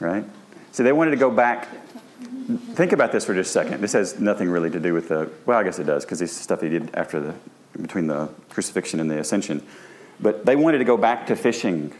right? 0.00 0.24
So 0.72 0.82
they 0.82 0.92
wanted 0.92 1.12
to 1.12 1.16
go 1.16 1.30
back. 1.30 1.68
Think 2.74 2.92
about 2.92 3.12
this 3.12 3.24
for 3.24 3.34
just 3.34 3.50
a 3.50 3.52
second. 3.52 3.80
This 3.80 3.92
has 3.92 4.18
nothing 4.18 4.50
really 4.50 4.70
to 4.70 4.80
do 4.80 4.92
with 4.92 5.08
the, 5.08 5.30
well, 5.46 5.58
I 5.58 5.62
guess 5.62 5.78
it 5.78 5.84
does, 5.84 6.04
because 6.04 6.18
this 6.18 6.32
is 6.32 6.36
stuff 6.36 6.60
he 6.60 6.68
did 6.68 6.94
after 6.94 7.20
the, 7.20 7.34
between 7.80 8.06
the 8.06 8.28
crucifixion 8.50 9.00
and 9.00 9.10
the 9.10 9.18
ascension. 9.20 9.64
But 10.20 10.44
they 10.44 10.56
wanted 10.56 10.78
to 10.78 10.84
go 10.84 10.96
back 10.96 11.26
to 11.28 11.36
fishing. 11.36 11.92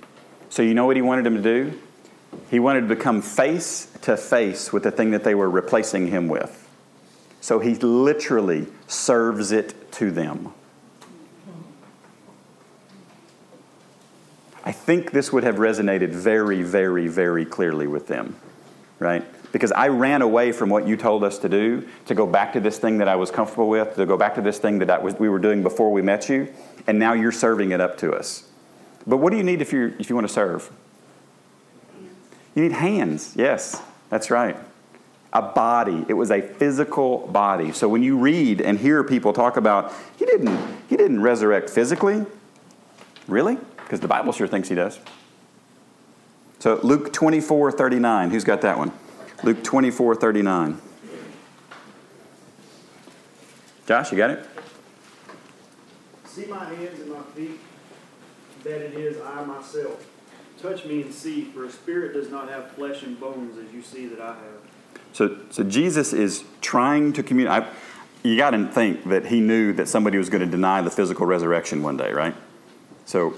So 0.55 0.63
you 0.63 0.73
know 0.73 0.87
what 0.87 0.95
he 0.95 1.03
wanted 1.03 1.25
them 1.25 1.35
to 1.35 1.43
do? 1.43 1.81
He 2.49 2.61
wanted 2.61 2.83
to 2.83 2.87
become 2.87 3.23
face 3.23 3.89
to 4.03 4.17
face 4.17 4.73
with 4.73 4.85
the 4.85 4.93
thing 4.93 5.11
that 5.11 5.25
they 5.25 5.35
were 5.35 5.51
replacing 5.51 6.07
him 6.07 6.29
with. 6.29 6.71
So 7.41 7.59
he 7.59 7.75
literally 7.75 8.69
serves 8.87 9.51
it 9.51 9.91
to 9.95 10.13
them. 10.13 10.55
I 14.65 14.71
think 14.71 15.11
this 15.11 15.33
would 15.33 15.43
have 15.43 15.57
resonated 15.57 16.11
very, 16.11 16.63
very, 16.63 17.09
very 17.09 17.45
clearly 17.45 17.89
with 17.89 18.07
them, 18.07 18.37
right? 19.01 19.25
Because 19.51 19.73
I 19.73 19.89
ran 19.89 20.23
away 20.23 20.53
from 20.53 20.71
what 20.71 20.87
you 20.87 20.97
told 20.97 21.25
us 21.25 21.39
to 21.39 21.49
do 21.49 21.89
to 22.07 22.15
go 22.15 22.29
back 22.29 22.53
to 22.53 22.61
this 22.61 22.79
thing 22.79 22.99
that 22.99 23.09
I 23.09 23.17
was 23.17 23.33
comfortable 23.33 23.69
with, 23.69 23.97
to 23.97 24.07
go 24.07 24.17
back 24.17 24.37
to 24.37 24.41
this 24.41 24.61
thing 24.61 24.79
that 24.79 25.03
was, 25.03 25.15
we 25.19 25.29
were 25.29 25.41
doing 25.41 25.65
before 25.65 25.91
we 25.91 26.01
met 26.01 26.29
you, 26.29 26.47
and 26.87 27.01
now 27.01 27.13
you're 27.13 27.33
serving 27.33 27.73
it 27.73 27.81
up 27.81 27.99
to 27.99 28.13
us. 28.13 28.45
But 29.07 29.19
what 29.19 29.31
do 29.31 29.37
you 29.37 29.43
need 29.43 29.61
if, 29.61 29.73
you 29.73 29.95
if 29.99 30.09
you 30.09 30.15
want 30.15 30.27
to 30.27 30.33
serve? 30.33 30.71
You 32.55 32.63
need 32.63 32.73
hands. 32.73 33.35
Yes, 33.37 33.83
that's 34.11 34.31
right. 34.31 34.57
A 35.33 35.43
body. 35.43 36.05
It 36.09 36.15
was 36.15 36.31
a 36.31 36.41
physical 36.41 37.27
body. 37.27 37.73
So 37.73 37.89
when 37.89 38.03
you 38.03 38.17
read 38.17 38.61
and 38.61 38.79
hear 38.79 39.03
people 39.03 39.33
talk 39.33 39.57
about, 39.57 39.93
he 40.17 40.25
didn't, 40.25 40.59
he 40.89 40.97
didn't 40.97 41.21
resurrect 41.21 41.69
physically. 41.69 42.25
Really? 43.27 43.59
Because 43.77 44.01
the 44.01 44.09
Bible 44.09 44.33
sure 44.33 44.47
thinks 44.47 44.69
he 44.69 44.75
does. 44.75 45.01
So 46.61 46.79
Luke 46.83 47.13
24, 47.13 47.73
39. 47.73 48.31
Who's 48.31 48.45
got 48.45 48.61
that 48.61 48.79
one? 48.79 48.93
Luke 49.43 49.63
24, 49.65 50.15
39. 50.15 50.81
Josh, 53.87 54.13
you 54.13 54.17
got 54.17 54.31
it? 54.31 54.47
See 56.25 56.47
my 56.47 56.65
hands 56.65 57.01
and 57.01 57.13
my 57.13 57.21
feet, 57.35 57.61
that 58.65 58.81
it 58.81 58.95
is 58.95 59.21
I 59.21 59.45
myself. 59.45 60.07
Touch 60.61 60.85
me 60.85 61.03
and 61.03 61.13
see, 61.13 61.45
for 61.45 61.65
a 61.67 61.71
spirit 61.71 62.15
does 62.15 62.31
not 62.31 62.49
have 62.49 62.73
flesh 62.73 63.03
and 63.03 63.19
bones 63.21 63.59
as 63.59 63.73
you 63.73 63.83
see 63.83 64.07
that 64.07 64.21
I 64.21 64.35
have. 64.35 65.05
So, 65.13 65.39
so 65.51 65.63
Jesus 65.63 66.13
is 66.13 66.45
trying 66.61 67.13
to 67.13 67.23
communicate. 67.23 67.69
You 68.23 68.37
got 68.37 68.51
to 68.51 68.67
think 68.69 69.05
that 69.05 69.27
he 69.27 69.41
knew 69.41 69.75
that 69.75 69.89
somebody 69.89 70.17
was 70.17 70.31
going 70.31 70.41
to 70.41 70.51
deny 70.51 70.81
the 70.81 70.91
physical 70.91 71.27
resurrection 71.27 71.83
one 71.83 71.97
day, 71.97 72.13
right? 72.13 72.35
So, 73.05 73.35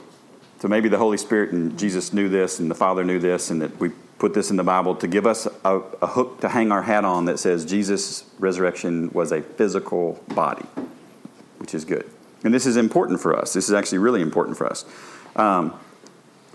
so 0.60 0.68
maybe 0.68 0.88
the 0.88 0.98
Holy 0.98 1.18
Spirit 1.18 1.52
and 1.52 1.76
Jesus 1.76 2.12
knew 2.12 2.28
this, 2.28 2.60
and 2.60 2.70
the 2.70 2.74
Father 2.74 3.04
knew 3.04 3.18
this, 3.18 3.50
and 3.50 3.60
that 3.60 3.78
we 3.80 3.90
put 4.18 4.32
this 4.32 4.50
in 4.50 4.56
the 4.56 4.64
Bible 4.64 4.94
to 4.94 5.08
give 5.08 5.26
us 5.26 5.46
a, 5.64 5.80
a 6.00 6.06
hook 6.06 6.40
to 6.40 6.48
hang 6.48 6.70
our 6.70 6.82
hat 6.82 7.04
on 7.04 7.24
that 7.26 7.38
says 7.38 7.64
Jesus' 7.64 8.24
resurrection 8.38 9.10
was 9.12 9.32
a 9.32 9.42
physical 9.42 10.22
body, 10.28 10.64
which 11.58 11.74
is 11.74 11.84
good. 11.84 12.08
And 12.44 12.52
this 12.52 12.66
is 12.66 12.76
important 12.76 13.20
for 13.20 13.36
us. 13.36 13.52
This 13.52 13.68
is 13.68 13.74
actually 13.74 13.98
really 13.98 14.20
important 14.20 14.56
for 14.56 14.66
us. 14.66 14.84
Um, 15.34 15.78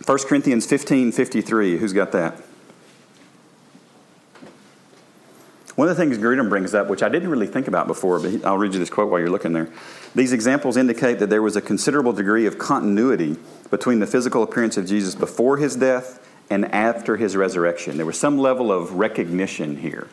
1 0.06 0.18
Corinthians 0.28 0.66
15 0.66 1.12
53. 1.12 1.78
Who's 1.78 1.94
got 1.94 2.12
that? 2.14 2.42
One 5.76 5.88
of 5.88 5.96
the 5.96 6.04
things 6.04 6.18
Grudem 6.18 6.50
brings 6.50 6.74
up, 6.74 6.88
which 6.90 7.02
I 7.02 7.10
didn't 7.10 7.30
really 7.30 7.48
think 7.48 7.68
about 7.68 7.88
before, 7.88 8.20
but 8.20 8.46
I'll 8.46 8.58
read 8.58 8.74
you 8.74 8.80
this 8.80 8.90
quote 8.90 9.10
while 9.10 9.20
you're 9.20 9.30
looking 9.30 9.54
there. 9.54 9.70
These 10.14 10.34
examples 10.34 10.76
indicate 10.76 11.20
that 11.20 11.30
there 11.30 11.42
was 11.42 11.56
a 11.56 11.62
considerable 11.62 12.14
degree 12.14 12.46
of 12.46 12.60
continuity 12.60 13.38
between 13.70 14.00
the 14.00 14.08
physical 14.08 14.44
appearance 14.44 14.78
of 14.78 14.86
Jesus 14.86 15.16
before 15.16 15.58
his 15.58 15.76
death 15.76 16.20
and 16.50 16.66
after 16.74 17.16
his 17.16 17.38
resurrection. 17.38 17.96
There 17.96 18.06
was 18.06 18.20
some 18.20 18.38
level 18.38 18.72
of 18.72 18.94
recognition 18.94 19.78
here, 19.78 20.08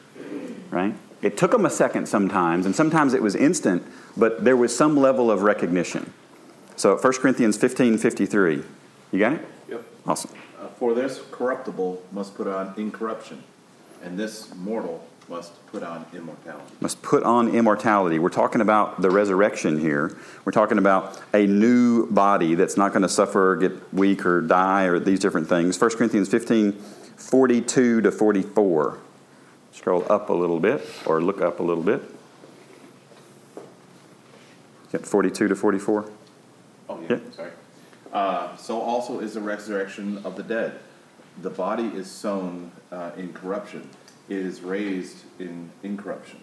right? 0.70 0.94
It 1.20 1.36
took 1.36 1.50
them 1.50 1.66
a 1.66 1.70
second 1.70 2.06
sometimes, 2.06 2.64
and 2.64 2.74
sometimes 2.74 3.14
it 3.14 3.22
was 3.22 3.34
instant, 3.34 3.82
but 4.16 4.44
there 4.44 4.56
was 4.56 4.76
some 4.76 4.96
level 4.96 5.30
of 5.30 5.42
recognition. 5.42 6.12
So 6.76 6.96
1 6.96 7.12
Corinthians 7.14 7.56
15 7.56 7.98
53. 7.98 8.62
You 9.10 9.18
got 9.18 9.32
it? 9.32 9.48
Yep. 9.68 9.84
Awesome. 10.06 10.30
Uh, 10.60 10.68
for 10.68 10.94
this 10.94 11.20
corruptible 11.32 12.02
must 12.12 12.36
put 12.36 12.46
on 12.46 12.72
incorruption, 12.76 13.42
and 14.02 14.18
this 14.18 14.54
mortal 14.54 15.04
must 15.28 15.66
put 15.66 15.82
on 15.82 16.06
immortality. 16.14 16.72
Must 16.80 17.02
put 17.02 17.22
on 17.22 17.48
immortality. 17.48 18.18
We're 18.18 18.28
talking 18.28 18.60
about 18.60 19.02
the 19.02 19.10
resurrection 19.10 19.78
here. 19.78 20.16
We're 20.44 20.52
talking 20.52 20.78
about 20.78 21.20
a 21.34 21.46
new 21.46 22.06
body 22.06 22.54
that's 22.54 22.76
not 22.76 22.92
going 22.92 23.02
to 23.02 23.08
suffer, 23.08 23.52
or 23.52 23.56
get 23.56 23.92
weak, 23.92 24.24
or 24.24 24.40
die, 24.40 24.84
or 24.84 24.98
these 24.98 25.18
different 25.18 25.48
things. 25.48 25.80
1 25.80 25.90
Corinthians 25.90 26.28
15 26.28 26.72
42 27.16 28.00
to 28.02 28.12
44. 28.12 28.98
Scroll 29.78 30.04
up 30.10 30.28
a 30.28 30.32
little 30.32 30.58
bit, 30.58 30.82
or 31.06 31.22
look 31.22 31.40
up 31.40 31.60
a 31.60 31.62
little 31.62 31.84
bit. 31.84 32.02
Get 34.90 35.06
42 35.06 35.46
to 35.46 35.54
44. 35.54 36.10
Oh, 36.88 37.00
yeah, 37.00 37.08
Yeah. 37.10 37.18
sorry. 37.30 37.50
Uh, 38.12 38.56
so 38.56 38.80
also 38.80 39.20
is 39.20 39.34
the 39.34 39.40
resurrection 39.40 40.18
of 40.24 40.34
the 40.34 40.42
dead. 40.42 40.80
The 41.42 41.50
body 41.50 41.86
is 41.94 42.10
sown 42.10 42.72
uh, 42.90 43.12
in 43.16 43.32
corruption, 43.32 43.88
it 44.28 44.38
is 44.38 44.62
raised 44.62 45.18
in 45.38 45.70
incorruption. 45.84 46.40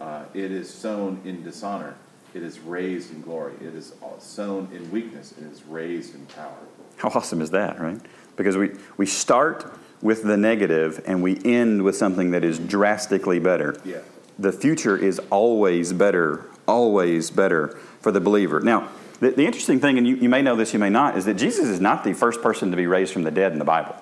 Uh, 0.00 0.24
it 0.34 0.50
is 0.50 0.68
sown 0.68 1.20
in 1.24 1.44
dishonor, 1.44 1.94
it 2.34 2.42
is 2.42 2.58
raised 2.58 3.12
in 3.12 3.22
glory. 3.22 3.52
It 3.60 3.76
is 3.76 3.92
sown 4.18 4.68
in 4.74 4.90
weakness, 4.90 5.34
it 5.38 5.44
is 5.44 5.62
raised 5.62 6.16
in 6.16 6.26
power. 6.26 6.58
How 6.96 7.10
awesome 7.10 7.42
is 7.42 7.50
that, 7.52 7.78
right? 7.80 8.00
Because 8.34 8.56
we, 8.56 8.72
we 8.96 9.06
start 9.06 9.72
with 10.02 10.22
the 10.22 10.36
negative 10.36 11.02
and 11.06 11.22
we 11.22 11.40
end 11.44 11.82
with 11.82 11.96
something 11.96 12.30
that 12.30 12.44
is 12.44 12.58
drastically 12.58 13.38
better. 13.38 13.76
Yeah. 13.84 13.98
The 14.38 14.52
future 14.52 14.96
is 14.96 15.20
always 15.30 15.92
better, 15.92 16.46
always 16.66 17.30
better 17.30 17.78
for 18.00 18.10
the 18.10 18.20
believer. 18.20 18.60
Now, 18.60 18.88
the, 19.20 19.30
the 19.30 19.44
interesting 19.44 19.80
thing, 19.80 19.98
and 19.98 20.06
you, 20.06 20.16
you 20.16 20.28
may 20.28 20.40
know 20.40 20.56
this, 20.56 20.72
you 20.72 20.78
may 20.78 20.88
not, 20.88 21.18
is 21.18 21.26
that 21.26 21.34
Jesus 21.34 21.68
is 21.68 21.80
not 21.80 22.04
the 22.04 22.14
first 22.14 22.40
person 22.40 22.70
to 22.70 22.76
be 22.76 22.86
raised 22.86 23.12
from 23.12 23.22
the 23.22 23.30
dead 23.30 23.52
in 23.52 23.58
the 23.58 23.64
Bible, 23.64 23.94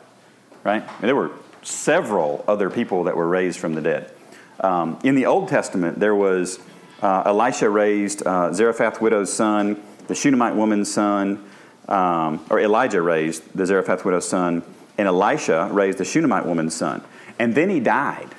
right? 0.62 0.82
And 0.82 1.08
there 1.08 1.16
were 1.16 1.32
several 1.62 2.44
other 2.46 2.70
people 2.70 3.04
that 3.04 3.16
were 3.16 3.26
raised 3.26 3.58
from 3.58 3.74
the 3.74 3.80
dead. 3.80 4.12
Um, 4.60 4.98
in 5.02 5.16
the 5.16 5.26
Old 5.26 5.48
Testament, 5.48 5.98
there 5.98 6.14
was 6.14 6.60
uh, 7.02 7.24
Elisha 7.26 7.68
raised 7.68 8.26
uh, 8.26 8.52
Zarephath 8.52 9.00
widow's 9.00 9.32
son, 9.32 9.82
the 10.06 10.14
Shunammite 10.14 10.54
woman's 10.54 10.92
son, 10.92 11.44
um, 11.88 12.44
or 12.50 12.60
Elijah 12.60 13.02
raised 13.02 13.42
the 13.56 13.66
Zarephath 13.66 14.04
widow's 14.04 14.28
son, 14.28 14.62
and 14.98 15.06
Elisha 15.06 15.68
raised 15.72 15.98
the 15.98 16.04
Shunammite 16.04 16.44
woman's 16.44 16.74
son. 16.74 17.02
And 17.38 17.54
then 17.54 17.70
he 17.70 17.80
died. 17.80 18.34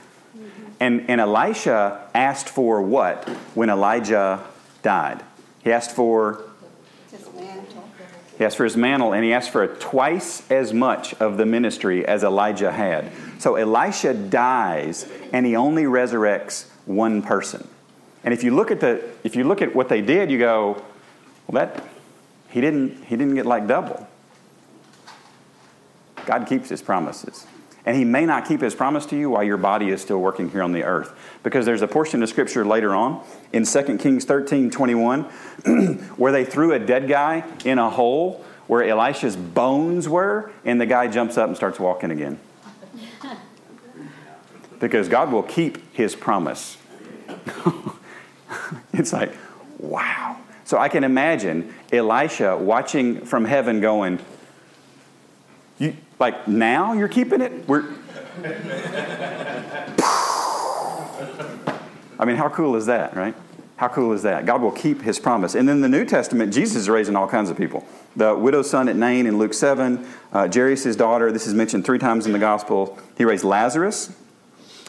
And, 0.79 1.09
and 1.09 1.19
Elisha 1.19 2.07
asked 2.13 2.49
for 2.49 2.81
what 2.81 3.27
when 3.55 3.69
Elijah 3.69 4.43
died? 4.81 5.23
He 5.63 5.71
asked 5.71 5.91
for 5.91 6.43
His 7.11 7.25
mantle. 7.33 7.89
he 8.37 8.45
asked 8.45 8.57
for 8.57 8.63
his 8.63 8.77
mantle, 8.77 9.13
and 9.13 9.23
he 9.23 9.33
asked 9.33 9.51
for 9.51 9.67
twice 9.67 10.49
as 10.49 10.73
much 10.73 11.13
of 11.15 11.37
the 11.37 11.45
ministry 11.45 12.05
as 12.05 12.23
Elijah 12.23 12.71
had. 12.71 13.11
So 13.39 13.55
Elisha 13.55 14.13
dies, 14.13 15.05
and 15.33 15.45
he 15.45 15.55
only 15.55 15.83
resurrects 15.83 16.67
one 16.85 17.21
person. 17.21 17.67
And 18.23 18.33
if 18.33 18.43
you 18.43 18.55
look 18.55 18.71
at 18.71 18.79
the 18.79 19.03
if 19.23 19.35
you 19.35 19.43
look 19.43 19.61
at 19.61 19.75
what 19.75 19.89
they 19.89 20.01
did, 20.01 20.31
you 20.31 20.39
go, 20.39 20.83
well, 21.47 21.65
that 21.65 21.83
he 22.49 22.61
didn't 22.61 23.03
he 23.05 23.15
didn't 23.15 23.35
get 23.35 23.45
like 23.45 23.67
double. 23.67 24.08
God 26.29 26.45
keeps 26.45 26.69
his 26.69 26.83
promises. 26.83 27.47
And 27.87 27.97
he 27.97 28.05
may 28.05 28.23
not 28.23 28.47
keep 28.47 28.61
his 28.61 28.75
promise 28.75 29.07
to 29.07 29.17
you 29.17 29.31
while 29.31 29.41
your 29.41 29.57
body 29.57 29.89
is 29.89 29.99
still 29.99 30.19
working 30.19 30.51
here 30.51 30.61
on 30.61 30.73
the 30.73 30.83
earth. 30.83 31.11
Because 31.41 31.65
there's 31.65 31.81
a 31.81 31.87
portion 31.87 32.21
of 32.21 32.29
scripture 32.29 32.63
later 32.63 32.93
on 32.93 33.23
in 33.51 33.65
2 33.65 33.97
Kings 33.97 34.25
13 34.25 34.69
21 34.69 35.23
where 36.17 36.31
they 36.31 36.45
threw 36.45 36.73
a 36.73 36.77
dead 36.77 37.07
guy 37.07 37.43
in 37.65 37.79
a 37.79 37.89
hole 37.89 38.45
where 38.67 38.83
Elisha's 38.83 39.35
bones 39.35 40.07
were, 40.07 40.51
and 40.63 40.79
the 40.79 40.85
guy 40.85 41.07
jumps 41.07 41.35
up 41.35 41.47
and 41.47 41.57
starts 41.57 41.79
walking 41.79 42.11
again. 42.11 42.39
because 44.79 45.09
God 45.09 45.31
will 45.31 45.41
keep 45.41 45.91
his 45.95 46.15
promise. 46.15 46.77
it's 48.93 49.11
like, 49.11 49.33
wow. 49.79 50.37
So 50.63 50.77
I 50.77 50.89
can 50.89 51.03
imagine 51.03 51.73
Elisha 51.91 52.55
watching 52.55 53.25
from 53.25 53.45
heaven 53.45 53.81
going, 53.81 54.19
like 56.19 56.47
now 56.47 56.93
you're 56.93 57.07
keeping 57.07 57.41
it? 57.41 57.67
We're 57.67 57.85
I 62.19 62.25
mean, 62.25 62.35
how 62.35 62.49
cool 62.49 62.75
is 62.75 62.85
that, 62.87 63.15
right? 63.15 63.33
How 63.77 63.87
cool 63.87 64.11
is 64.11 64.23
that? 64.23 64.45
God 64.45 64.61
will 64.61 64.73
keep 64.73 65.01
his 65.01 65.19
promise. 65.19 65.55
And 65.55 65.69
in 65.69 65.79
the 65.79 65.87
New 65.87 66.03
Testament, 66.03 66.53
Jesus 66.53 66.75
is 66.75 66.89
raising 66.89 67.15
all 67.15 67.29
kinds 67.29 67.49
of 67.49 67.55
people. 67.55 67.87
The 68.17 68.35
widow's 68.35 68.69
son 68.69 68.89
at 68.89 68.97
Nain 68.97 69.25
in 69.25 69.37
Luke 69.37 69.53
7, 69.53 70.05
uh, 70.33 70.49
Jairus' 70.53 70.97
daughter, 70.97 71.31
this 71.31 71.47
is 71.47 71.53
mentioned 71.53 71.85
three 71.85 71.97
times 71.97 72.25
in 72.25 72.33
the 72.33 72.39
gospel. 72.39 72.99
He 73.17 73.23
raised 73.23 73.45
Lazarus. 73.45 74.13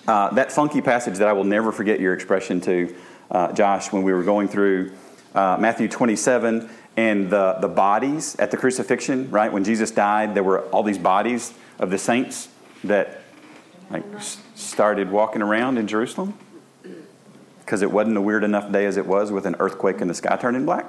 Uh, 0.09 0.31
that 0.35 0.51
funky 0.51 0.81
passage 0.81 1.19
that 1.19 1.29
I 1.29 1.33
will 1.33 1.45
never 1.45 1.71
forget 1.71 2.01
your 2.01 2.14
expression 2.14 2.61
to, 2.62 2.97
uh, 3.31 3.53
Josh, 3.53 3.93
when 3.93 4.03
we 4.03 4.12
were 4.12 4.25
going 4.25 4.49
through 4.49 4.90
uh, 5.37 5.57
Matthew 5.61 5.87
27 5.87 6.69
and 6.96 7.31
the, 7.31 7.59
the 7.61 7.68
bodies 7.68 8.37
at 8.37 8.50
the 8.50 8.57
crucifixion, 8.57 9.31
right? 9.31 9.53
When 9.53 9.64
Jesus 9.64 9.90
died, 9.90 10.35
there 10.35 10.42
were 10.42 10.62
all 10.66 10.83
these 10.83 10.98
bodies 10.98 11.55
of 11.79 11.90
the 11.90 11.98
saints 11.98 12.48
that 12.85 13.22
like, 13.90 14.05
started 14.55 15.11
walking 15.11 15.42
around 15.42 15.79
in 15.79 15.87
Jerusalem 15.87 16.35
because 17.61 17.83
it 17.83 17.90
wasn't 17.90 18.16
a 18.16 18.20
weird 18.20 18.42
enough 18.42 18.70
day 18.72 18.87
as 18.87 18.96
it 18.96 19.07
was 19.07 19.31
with 19.31 19.46
an 19.46 19.57
earthquake 19.61 20.00
and 20.00 20.11
the 20.11 20.14
sky 20.14 20.37
turning 20.37 20.64
black. 20.64 20.87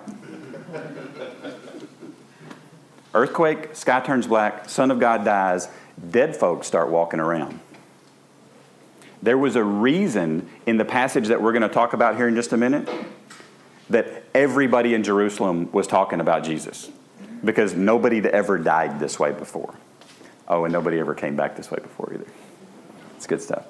earthquake, 3.13 3.75
sky 3.75 3.99
turns 3.99 4.27
black, 4.27 4.69
Son 4.69 4.89
of 4.89 4.99
God 4.99 5.23
dies, 5.23 5.67
dead 6.09 6.35
folks 6.35 6.67
start 6.67 6.89
walking 6.89 7.19
around. 7.19 7.59
There 9.21 9.37
was 9.37 9.55
a 9.55 9.63
reason 9.63 10.49
in 10.65 10.77
the 10.77 10.85
passage 10.85 11.27
that 11.27 11.41
we're 11.41 11.51
going 11.51 11.61
to 11.61 11.69
talk 11.69 11.93
about 11.93 12.15
here 12.15 12.27
in 12.27 12.35
just 12.35 12.53
a 12.53 12.57
minute 12.57 12.89
that 13.89 14.20
everybody 14.33 14.93
in 14.93 15.03
Jerusalem 15.03 15.71
was 15.71 15.87
talking 15.87 16.19
about 16.19 16.43
Jesus 16.43 16.89
because 17.43 17.73
nobody 17.73 18.17
had 18.17 18.27
ever 18.27 18.57
died 18.57 18.99
this 18.99 19.19
way 19.19 19.31
before. 19.31 19.73
Oh, 20.47 20.65
and 20.65 20.73
nobody 20.73 20.99
ever 20.99 21.15
came 21.15 21.35
back 21.35 21.55
this 21.55 21.71
way 21.71 21.79
before 21.81 22.13
either. 22.13 22.25
It's 23.15 23.27
good 23.27 23.41
stuff. 23.41 23.65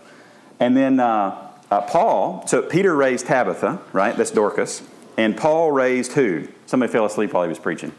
And 0.59 0.75
then 0.75 0.99
uh, 0.99 1.51
uh, 1.69 1.81
Paul, 1.81 2.45
so 2.47 2.61
Peter 2.61 2.95
raised 2.95 3.27
Tabitha, 3.27 3.81
right? 3.93 4.15
That's 4.15 4.31
Dorcas. 4.31 4.83
And 5.17 5.35
Paul 5.35 5.71
raised 5.71 6.13
who? 6.13 6.47
Somebody 6.65 6.91
fell 6.91 7.05
asleep 7.05 7.33
while 7.33 7.43
he 7.43 7.49
was 7.49 7.59
preaching. 7.59 7.91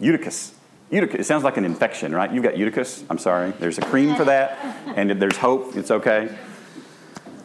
Eutychus. 0.00 0.54
Eutychus. 0.90 1.20
It 1.20 1.24
sounds 1.24 1.44
like 1.44 1.56
an 1.56 1.64
infection, 1.64 2.14
right? 2.14 2.30
You've 2.30 2.44
got 2.44 2.56
Eutychus. 2.56 3.04
I'm 3.08 3.18
sorry. 3.18 3.52
There's 3.52 3.78
a 3.78 3.82
cream 3.82 4.14
for 4.14 4.24
that, 4.24 4.58
and 4.96 5.10
there's 5.10 5.36
hope. 5.36 5.76
It's 5.76 5.90
okay. 5.90 6.36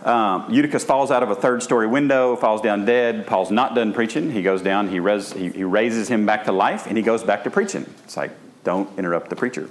Um, 0.03 0.51
Eutychus 0.51 0.83
falls 0.83 1.11
out 1.11 1.23
of 1.23 1.31
a 1.31 1.35
third 1.35 1.63
story 1.63 1.87
window, 1.87 2.35
falls 2.35 2.61
down 2.61 2.85
dead. 2.85 3.27
Paul's 3.27 3.51
not 3.51 3.75
done 3.75 3.93
preaching. 3.93 4.31
He 4.31 4.41
goes 4.41 4.61
down, 4.61 4.89
he, 4.89 4.99
res, 4.99 5.33
he, 5.33 5.49
he 5.49 5.63
raises 5.63 6.07
him 6.07 6.25
back 6.25 6.45
to 6.45 6.51
life, 6.51 6.87
and 6.87 6.97
he 6.97 7.03
goes 7.03 7.23
back 7.23 7.43
to 7.43 7.49
preaching. 7.49 7.85
It's 8.03 8.15
like, 8.15 8.31
don't 8.63 8.89
interrupt 8.97 9.29
the 9.29 9.35
preacher. 9.35 9.69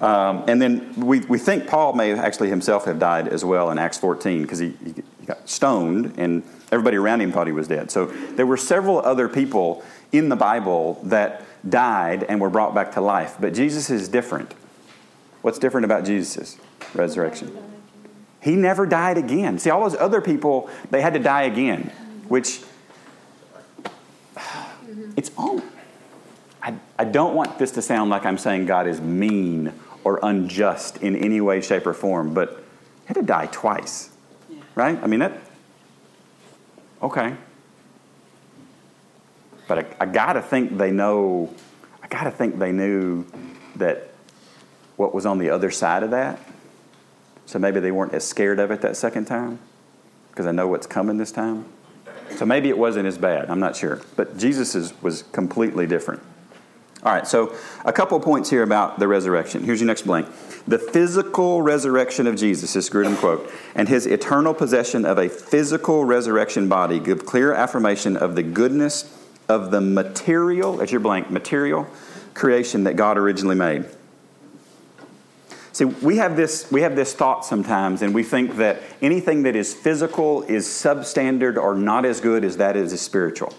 Um, 0.00 0.42
and 0.48 0.60
then 0.60 0.94
we, 0.96 1.20
we 1.20 1.38
think 1.38 1.68
Paul 1.68 1.92
may 1.92 2.12
actually 2.12 2.48
himself 2.48 2.86
have 2.86 2.98
died 2.98 3.28
as 3.28 3.44
well 3.44 3.70
in 3.70 3.78
Acts 3.78 3.98
14 3.98 4.42
because 4.42 4.58
he, 4.58 4.74
he 4.84 4.94
got 5.26 5.48
stoned 5.48 6.14
and 6.16 6.42
everybody 6.72 6.96
around 6.96 7.20
him 7.20 7.30
thought 7.30 7.46
he 7.46 7.52
was 7.52 7.68
dead. 7.68 7.90
So 7.92 8.06
there 8.06 8.46
were 8.46 8.56
several 8.56 8.98
other 9.00 9.28
people 9.28 9.84
in 10.10 10.28
the 10.28 10.34
Bible 10.34 11.00
that 11.04 11.44
died 11.68 12.24
and 12.24 12.40
were 12.40 12.50
brought 12.50 12.74
back 12.74 12.92
to 12.92 13.00
life. 13.00 13.36
But 13.38 13.54
Jesus 13.54 13.90
is 13.90 14.08
different. 14.08 14.54
What's 15.42 15.60
different 15.60 15.84
about 15.84 16.04
Jesus' 16.04 16.58
resurrection? 16.94 17.71
He 18.42 18.56
never 18.56 18.86
died 18.86 19.18
again. 19.18 19.60
See, 19.60 19.70
all 19.70 19.88
those 19.88 19.94
other 19.94 20.20
people, 20.20 20.68
they 20.90 21.00
had 21.00 21.14
to 21.14 21.20
die 21.20 21.42
again, 21.42 21.92
which 22.26 22.60
it's 25.16 25.30
all. 25.38 25.62
I, 26.60 26.74
I 26.98 27.04
don't 27.04 27.34
want 27.34 27.58
this 27.60 27.70
to 27.72 27.82
sound 27.82 28.10
like 28.10 28.26
I'm 28.26 28.38
saying 28.38 28.66
God 28.66 28.88
is 28.88 29.00
mean 29.00 29.72
or 30.02 30.18
unjust 30.24 30.98
in 30.98 31.14
any 31.14 31.40
way, 31.40 31.60
shape, 31.60 31.86
or 31.86 31.94
form, 31.94 32.34
but 32.34 32.50
he 33.02 33.06
had 33.06 33.14
to 33.14 33.22
die 33.22 33.46
twice. 33.52 34.10
Right? 34.74 35.00
I 35.00 35.06
mean, 35.06 35.20
that. 35.20 35.34
Okay. 37.00 37.36
But 39.68 39.78
I, 39.78 39.86
I 40.00 40.06
got 40.06 40.32
to 40.32 40.42
think 40.42 40.76
they 40.76 40.90
know, 40.90 41.54
I 42.02 42.08
got 42.08 42.24
to 42.24 42.32
think 42.32 42.58
they 42.58 42.72
knew 42.72 43.24
that 43.76 44.10
what 44.96 45.14
was 45.14 45.26
on 45.26 45.38
the 45.38 45.50
other 45.50 45.70
side 45.70 46.02
of 46.02 46.10
that. 46.10 46.40
So 47.46 47.58
maybe 47.58 47.80
they 47.80 47.90
weren't 47.90 48.14
as 48.14 48.26
scared 48.26 48.58
of 48.58 48.70
it 48.70 48.80
that 48.82 48.96
second 48.96 49.26
time 49.26 49.58
because 50.30 50.46
I 50.46 50.52
know 50.52 50.66
what's 50.68 50.86
coming 50.86 51.18
this 51.18 51.32
time. 51.32 51.66
So 52.36 52.46
maybe 52.46 52.68
it 52.68 52.78
wasn't 52.78 53.06
as 53.06 53.18
bad. 53.18 53.50
I'm 53.50 53.60
not 53.60 53.76
sure. 53.76 54.00
But 54.16 54.38
Jesus 54.38 54.92
was 55.02 55.22
completely 55.32 55.86
different. 55.86 56.22
All 57.04 57.12
right, 57.12 57.26
so 57.26 57.52
a 57.84 57.92
couple 57.92 58.18
points 58.20 58.48
here 58.48 58.62
about 58.62 59.00
the 59.00 59.08
resurrection. 59.08 59.64
Here's 59.64 59.80
your 59.80 59.88
next 59.88 60.02
blank. 60.02 60.28
The 60.68 60.78
physical 60.78 61.60
resurrection 61.60 62.28
of 62.28 62.36
Jesus, 62.36 62.74
this 62.74 62.88
Grudem 62.88 63.16
quote, 63.18 63.52
and 63.74 63.88
his 63.88 64.06
eternal 64.06 64.54
possession 64.54 65.04
of 65.04 65.18
a 65.18 65.28
physical 65.28 66.04
resurrection 66.04 66.68
body 66.68 67.00
give 67.00 67.26
clear 67.26 67.52
affirmation 67.52 68.16
of 68.16 68.36
the 68.36 68.44
goodness 68.44 69.12
of 69.48 69.72
the 69.72 69.80
material, 69.80 70.80
as 70.80 70.92
your 70.92 71.00
blank, 71.00 71.28
material 71.28 71.88
creation 72.34 72.84
that 72.84 72.94
God 72.94 73.18
originally 73.18 73.56
made. 73.56 73.84
See, 75.72 75.86
we 75.86 76.18
have 76.18 76.36
this 76.36 76.70
we 76.70 76.82
have 76.82 76.96
this 76.96 77.14
thought 77.14 77.44
sometimes, 77.44 78.02
and 78.02 78.14
we 78.14 78.22
think 78.22 78.56
that 78.56 78.82
anything 79.00 79.42
that 79.44 79.56
is 79.56 79.72
physical 79.72 80.42
is 80.42 80.66
substandard 80.66 81.56
or 81.56 81.74
not 81.74 82.04
as 82.04 82.20
good 82.20 82.44
as 82.44 82.58
that 82.58 82.76
is 82.76 82.98
spiritual, 83.00 83.54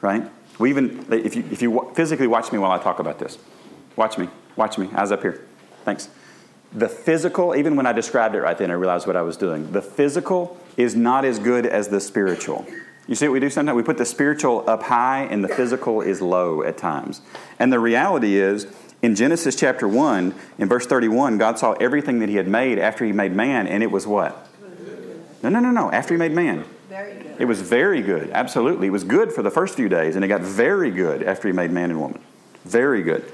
right? 0.00 0.30
We 0.58 0.70
even 0.70 1.04
if 1.10 1.34
you 1.34 1.44
if 1.50 1.60
you 1.60 1.90
physically 1.94 2.28
watch 2.28 2.52
me 2.52 2.58
while 2.58 2.70
I 2.70 2.78
talk 2.78 3.00
about 3.00 3.18
this, 3.18 3.38
watch 3.96 4.16
me, 4.16 4.28
watch 4.54 4.78
me, 4.78 4.88
eyes 4.94 5.10
up 5.10 5.22
here. 5.22 5.44
Thanks. 5.84 6.08
The 6.72 6.88
physical, 6.88 7.54
even 7.54 7.74
when 7.74 7.86
I 7.86 7.92
described 7.92 8.34
it 8.34 8.42
right 8.42 8.56
then, 8.56 8.70
I 8.70 8.74
realized 8.74 9.06
what 9.06 9.16
I 9.16 9.22
was 9.22 9.36
doing. 9.36 9.72
The 9.72 9.82
physical 9.82 10.58
is 10.76 10.94
not 10.94 11.24
as 11.24 11.38
good 11.38 11.64
as 11.66 11.88
the 11.88 12.00
spiritual. 12.00 12.66
You 13.06 13.14
see 13.14 13.28
what 13.28 13.34
we 13.34 13.40
do 13.40 13.50
sometimes? 13.50 13.76
We 13.76 13.82
put 13.82 13.98
the 13.98 14.04
spiritual 14.04 14.68
up 14.68 14.82
high 14.82 15.22
and 15.30 15.44
the 15.44 15.48
physical 15.48 16.00
is 16.00 16.20
low 16.20 16.62
at 16.62 16.76
times. 16.76 17.20
And 17.58 17.72
the 17.72 17.78
reality 17.78 18.36
is, 18.36 18.66
in 19.02 19.14
Genesis 19.14 19.56
chapter 19.56 19.86
1, 19.86 20.34
in 20.58 20.68
verse 20.68 20.86
31, 20.86 21.38
God 21.38 21.58
saw 21.58 21.72
everything 21.72 22.18
that 22.20 22.28
He 22.28 22.36
had 22.36 22.48
made 22.48 22.78
after 22.78 23.04
He 23.04 23.12
made 23.12 23.32
man, 23.32 23.66
and 23.66 23.82
it 23.82 23.90
was 23.90 24.06
what? 24.06 24.48
No, 25.42 25.48
no, 25.48 25.60
no, 25.60 25.70
no. 25.70 25.92
After 25.92 26.14
He 26.14 26.18
made 26.18 26.32
man. 26.32 26.64
Very 26.88 27.14
good. 27.14 27.36
It 27.38 27.44
was 27.44 27.60
very 27.60 28.00
good. 28.00 28.30
Absolutely. 28.30 28.86
It 28.86 28.90
was 28.90 29.04
good 29.04 29.32
for 29.32 29.42
the 29.42 29.50
first 29.50 29.74
few 29.74 29.88
days, 29.88 30.16
and 30.16 30.24
it 30.24 30.28
got 30.28 30.40
very 30.40 30.90
good 30.90 31.22
after 31.22 31.48
He 31.48 31.52
made 31.52 31.70
man 31.70 31.90
and 31.90 32.00
woman. 32.00 32.20
Very 32.64 33.02
good. 33.02 33.30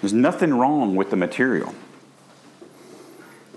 There's 0.00 0.12
nothing 0.12 0.54
wrong 0.54 0.96
with 0.96 1.10
the 1.10 1.16
material. 1.16 1.74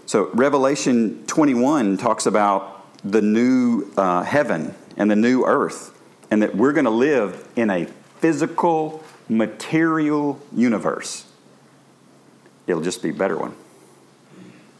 So, 0.05 0.29
Revelation 0.33 1.23
21 1.27 1.97
talks 1.97 2.25
about 2.25 2.85
the 3.03 3.21
new 3.21 3.91
uh, 3.95 4.23
heaven 4.23 4.75
and 4.97 5.09
the 5.09 5.15
new 5.15 5.45
earth, 5.45 5.97
and 6.29 6.41
that 6.41 6.55
we're 6.55 6.73
going 6.73 6.85
to 6.85 6.91
live 6.91 7.47
in 7.55 7.69
a 7.69 7.85
physical, 8.19 9.03
material 9.31 10.39
universe. 10.53 11.25
It'll 12.67 12.81
just 12.81 13.01
be 13.01 13.09
a 13.09 13.13
better 13.13 13.37
one, 13.37 13.55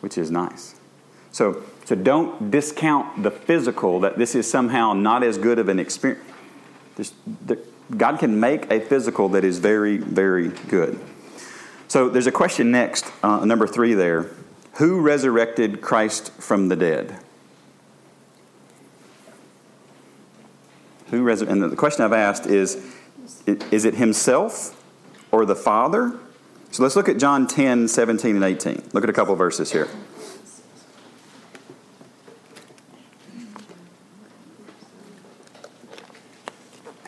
which 0.01 0.17
is 0.17 0.29
nice. 0.29 0.75
So, 1.31 1.63
so 1.85 1.95
don't 1.95 2.51
discount 2.51 3.23
the 3.23 3.31
physical 3.31 4.01
that 4.01 4.17
this 4.17 4.35
is 4.35 4.49
somehow 4.49 4.91
not 4.93 5.23
as 5.23 5.37
good 5.37 5.57
of 5.57 5.69
an 5.69 5.79
experience. 5.79 6.25
God 7.95 8.19
can 8.19 8.39
make 8.39 8.69
a 8.69 8.81
physical 8.81 9.29
that 9.29 9.45
is 9.45 9.59
very, 9.59 9.97
very 9.97 10.49
good. 10.49 10.99
So 11.87 12.09
there's 12.09 12.27
a 12.27 12.31
question 12.31 12.71
next, 12.71 13.09
uh, 13.23 13.45
number 13.45 13.67
three 13.67 13.93
there. 13.93 14.29
Who 14.75 14.99
resurrected 14.99 15.81
Christ 15.81 16.31
from 16.33 16.67
the 16.67 16.75
dead? 16.75 17.19
Who 21.09 21.23
resur- 21.23 21.49
and 21.49 21.61
the 21.61 21.75
question 21.75 22.03
I've 22.05 22.13
asked 22.13 22.45
is 22.45 22.85
is 23.45 23.85
it 23.85 23.95
himself 23.95 24.81
or 25.31 25.45
the 25.45 25.55
Father? 25.55 26.19
So 26.71 26.83
let's 26.83 26.95
look 26.95 27.09
at 27.09 27.17
John 27.17 27.47
10, 27.47 27.87
17, 27.87 28.35
and 28.35 28.45
18. 28.45 28.89
Look 28.93 29.03
at 29.03 29.09
a 29.09 29.13
couple 29.13 29.35
verses 29.35 29.71
here. 29.71 29.89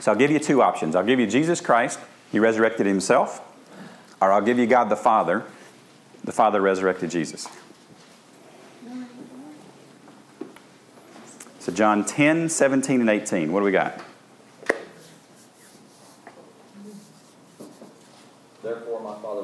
So 0.01 0.11
I'll 0.11 0.17
give 0.17 0.31
you 0.31 0.39
two 0.39 0.61
options. 0.61 0.97
I'll 0.97 1.05
give 1.05 1.21
you 1.21 1.27
Jesus 1.27 1.61
Christ, 1.61 1.97
He 2.29 2.37
resurrected 2.37 2.85
Himself, 2.85 3.41
or 4.19 4.33
I'll 4.33 4.41
give 4.41 4.59
you 4.59 4.65
God 4.65 4.89
the 4.89 4.97
Father, 4.97 5.45
the 6.25 6.33
Father 6.33 6.59
resurrected 6.59 7.09
Jesus. 7.09 7.47
So 11.59 11.71
John 11.71 12.03
10, 12.03 12.49
17, 12.49 12.99
and 12.99 13.09
18. 13.09 13.53
What 13.53 13.61
do 13.61 13.65
we 13.65 13.71
got? 13.71 14.01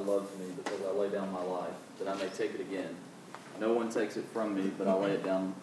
My 0.10 0.16
Father 0.16 0.22
loves 0.22 0.40
me, 0.40 0.46
because 0.64 0.80
I 0.86 0.92
lay 0.98 1.10
down 1.10 1.32
my 1.32 1.44
life, 1.44 1.74
that 2.00 2.08
I 2.08 2.16
may 2.16 2.30
take 2.30 2.54
it 2.54 2.62
again. 2.62 2.96
No 3.60 3.74
one 3.74 3.90
takes 3.90 4.18
it 4.18 4.26
from 4.34 4.56
me, 4.56 4.72
but 4.78 4.88
I 4.88 4.94
lay 4.94 5.12
it 5.12 5.24
down 5.24 5.54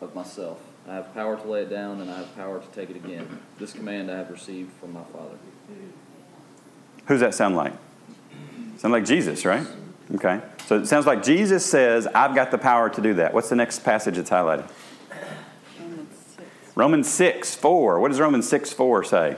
of 0.00 0.14
myself. 0.14 0.60
I 0.88 0.94
have 0.94 1.14
power 1.14 1.36
to 1.36 1.48
lay 1.48 1.62
it 1.62 1.70
down, 1.70 2.00
and 2.00 2.10
I 2.10 2.18
have 2.18 2.34
power 2.34 2.60
to 2.60 2.66
take 2.68 2.90
it 2.90 2.96
again. 2.96 3.40
This 3.58 3.72
command 3.72 4.10
I 4.10 4.16
have 4.16 4.30
received 4.30 4.72
from 4.80 4.92
my 4.92 5.04
Father. 5.04 5.36
Who's 7.06 7.20
that 7.20 7.34
sound 7.34 7.56
like? 7.56 7.72
Sound 8.78 8.92
like 8.92 9.04
Jesus, 9.04 9.44
right? 9.44 9.66
Okay. 10.14 10.40
So 10.66 10.78
it 10.78 10.86
sounds 10.86 11.06
like 11.06 11.22
Jesus 11.22 11.64
says, 11.64 12.06
I've 12.08 12.34
got 12.34 12.50
the 12.50 12.58
power 12.58 12.90
to 12.90 13.00
do 13.00 13.14
that. 13.14 13.32
What's 13.32 13.48
the 13.48 13.56
next 13.56 13.80
passage 13.80 14.16
that's 14.16 14.30
highlighted? 14.30 14.68
Romans 16.74 17.08
6, 17.08 17.54
4. 17.54 18.00
What 18.00 18.08
does 18.08 18.18
Romans 18.18 18.48
6, 18.48 18.72
4 18.72 19.04
say? 19.04 19.36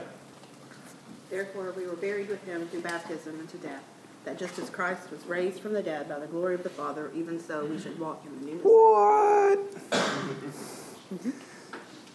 Therefore, 1.29 1.73
we 1.75 1.85
were 1.85 1.97
buried 1.97 2.29
with 2.29 2.43
him 2.45 2.67
through 2.67 2.81
baptism 2.81 3.39
into 3.39 3.57
death, 3.57 3.83
that 4.25 4.37
just 4.37 4.57
as 4.59 4.69
Christ 4.69 5.11
was 5.11 5.25
raised 5.25 5.59
from 5.59 5.73
the 5.73 5.83
dead 5.83 6.09
by 6.09 6.19
the 6.19 6.27
glory 6.27 6.55
of 6.55 6.63
the 6.63 6.69
Father, 6.69 7.11
even 7.15 7.39
so 7.39 7.65
we 7.65 7.79
should 7.79 7.97
walk 7.99 8.25
in 8.25 8.39
the 8.39 8.45
newness. 8.45 8.63
What? 8.63 9.59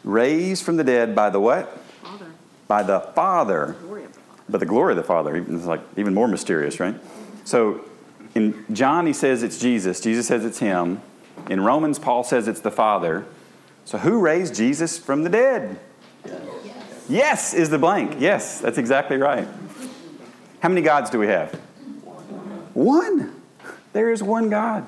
Raised 0.03 0.65
from 0.65 0.77
the 0.77 0.85
dead 0.85 1.15
by 1.15 1.31
the 1.31 1.41
what? 1.41 1.79
Father, 2.03 2.27
By 2.67 2.83
the 2.83 3.01
Father. 3.01 3.77
glory 3.81 4.05
of 4.05 4.13
the 4.15 4.21
Father. 4.21 4.43
But 4.49 4.59
the 4.61 4.67
glory 4.67 4.93
of 4.93 4.97
the 4.97 5.03
Father 5.05 5.37
is 5.37 5.67
like 5.67 5.81
even 5.97 6.15
more 6.15 6.27
mysterious, 6.27 6.81
right? 6.81 6.97
So 7.45 7.85
in 8.35 8.65
John, 8.73 9.07
he 9.07 9.13
says 9.13 9.43
it's 9.43 9.59
Jesus. 9.59 10.01
Jesus 10.01 10.27
says 10.27 10.45
it's 10.45 10.59
him. 10.59 11.01
In 11.49 11.61
Romans, 11.61 11.99
Paul 11.99 12.25
says 12.25 12.49
it's 12.49 12.61
the 12.61 12.71
Father. 12.71 13.25
So 13.85 13.99
who 13.99 14.21
raised 14.21 14.55
Jesus 14.55 14.99
from 14.99 15.23
the 15.23 15.31
dead? 15.31 15.79
Yes, 16.25 16.45
yes 17.09 17.55
is 17.55 17.71
the 17.71 17.79
blank. 17.79 18.17
Yes, 18.19 18.61
that's 18.61 18.79
exactly 18.79 19.17
right. 19.17 19.47
How 20.61 20.69
many 20.69 20.83
gods 20.83 21.11
do 21.11 21.19
we 21.19 21.27
have? 21.29 21.59
One. 22.75 23.41
There 23.93 24.11
is 24.11 24.23
one 24.23 24.51
God. 24.51 24.87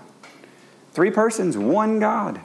Three 0.93 1.11
persons, 1.11 1.57
one 1.57 1.99
God. 1.99 2.41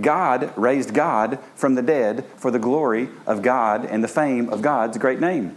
God 0.00 0.52
raised 0.56 0.92
God 0.92 1.38
from 1.54 1.74
the 1.74 1.82
dead 1.82 2.24
for 2.36 2.50
the 2.50 2.58
glory 2.58 3.08
of 3.26 3.42
God 3.42 3.84
and 3.84 4.04
the 4.04 4.08
fame 4.08 4.48
of 4.50 4.62
God's 4.62 4.98
great 4.98 5.20
name. 5.20 5.56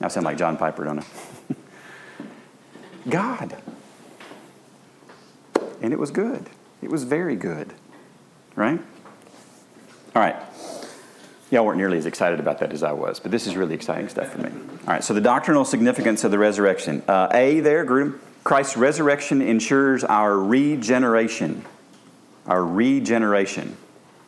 I 0.00 0.08
sound 0.08 0.24
like 0.24 0.36
John 0.36 0.56
Piper, 0.56 0.84
don't 0.84 1.00
I? 1.00 1.04
God. 3.08 3.56
And 5.80 5.92
it 5.92 5.98
was 5.98 6.10
good. 6.10 6.48
It 6.82 6.90
was 6.90 7.04
very 7.04 7.36
good. 7.36 7.72
Right? 8.54 8.80
All 10.14 10.22
right. 10.22 10.36
Y'all 11.50 11.64
weren't 11.64 11.78
nearly 11.78 11.96
as 11.96 12.04
excited 12.04 12.40
about 12.40 12.58
that 12.58 12.72
as 12.72 12.82
I 12.82 12.92
was, 12.92 13.20
but 13.20 13.30
this 13.30 13.46
is 13.46 13.56
really 13.56 13.74
exciting 13.74 14.08
stuff 14.08 14.32
for 14.32 14.38
me. 14.38 14.50
All 14.50 14.86
right, 14.86 15.02
so 15.02 15.14
the 15.14 15.20
doctrinal 15.20 15.64
significance 15.64 16.22
of 16.24 16.30
the 16.30 16.38
resurrection. 16.38 17.02
Uh, 17.08 17.28
A 17.32 17.60
there, 17.60 17.84
group. 17.84 18.22
Christ's 18.44 18.76
resurrection 18.76 19.40
ensures 19.40 20.04
our 20.04 20.38
regeneration. 20.38 21.64
Our 22.46 22.64
regeneration. 22.64 23.76